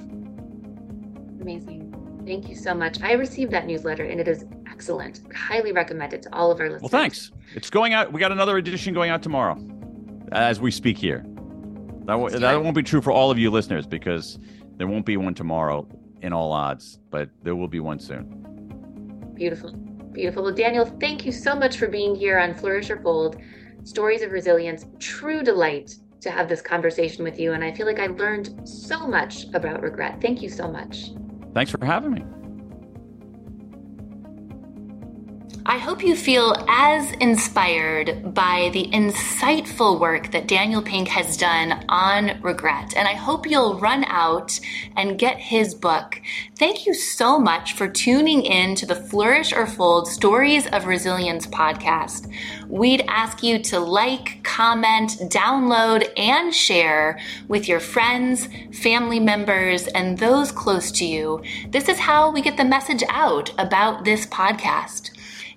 [1.41, 1.85] Amazing.
[2.25, 3.01] Thank you so much.
[3.01, 5.21] I received that newsletter and it is excellent.
[5.35, 6.81] Highly recommend it to all of our listeners.
[6.91, 7.31] Well, thanks.
[7.55, 8.11] It's going out.
[8.11, 9.57] We got another edition going out tomorrow
[10.31, 11.23] as we speak here.
[12.05, 14.39] That, w- that won't be true for all of you listeners because
[14.77, 15.87] there won't be one tomorrow
[16.21, 19.33] in all odds, but there will be one soon.
[19.35, 19.71] Beautiful.
[20.11, 20.43] Beautiful.
[20.43, 23.37] Well, Daniel, thank you so much for being here on Flourish or Fold.
[23.83, 24.85] Stories of Resilience.
[24.99, 27.53] True delight to have this conversation with you.
[27.53, 30.21] And I feel like I learned so much about regret.
[30.21, 31.11] Thank you so much.
[31.53, 32.23] Thanks for having me.
[35.69, 41.85] I hope you feel as inspired by the insightful work that Daniel Pink has done
[41.89, 42.95] on regret.
[42.95, 44.59] And I hope you'll run out
[44.97, 46.19] and get his book.
[46.57, 51.45] Thank you so much for tuning in to the Flourish or Fold Stories of Resilience
[51.45, 52.33] podcast.
[52.69, 60.19] We'd ask you to like, comment, download, and share with your friends, family members, and
[60.19, 61.41] those close to you.
[61.69, 65.09] This is how we get the message out about this podcast.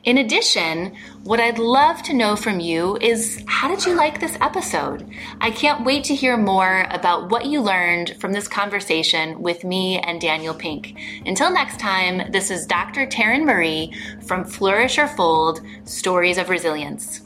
[0.05, 4.37] In addition, what I'd love to know from you is how did you like this
[4.41, 5.09] episode?
[5.41, 10.01] I can't wait to hear more about what you learned from this conversation with me
[10.01, 10.99] and Daniel Pink.
[11.25, 13.07] Until next time, this is Dr.
[13.07, 13.95] Taryn Marie
[14.27, 17.21] from Flourish or Fold Stories of Resilience.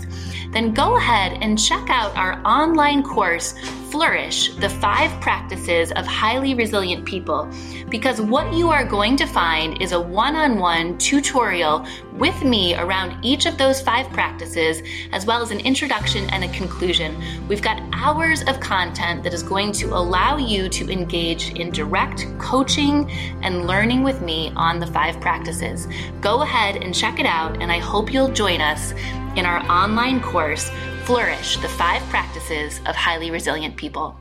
[0.51, 3.53] then go ahead and check out our online course,
[3.89, 7.49] Flourish the Five Practices of Highly Resilient People,
[7.87, 11.85] because what you are going to find is a one on one tutorial
[12.17, 16.49] with me around each of those five practices, as well as an introduction and a
[16.49, 17.15] conclusion.
[17.47, 22.25] We've got hours of content that is going to allow you to engage in direct
[22.39, 23.09] coaching
[23.41, 25.87] and learning with me on the five practices.
[26.21, 28.93] Go ahead and check it out, and I hope you'll join us
[29.35, 30.69] in our online course,
[31.05, 34.17] Flourish the Five Practices of Highly Resilient People.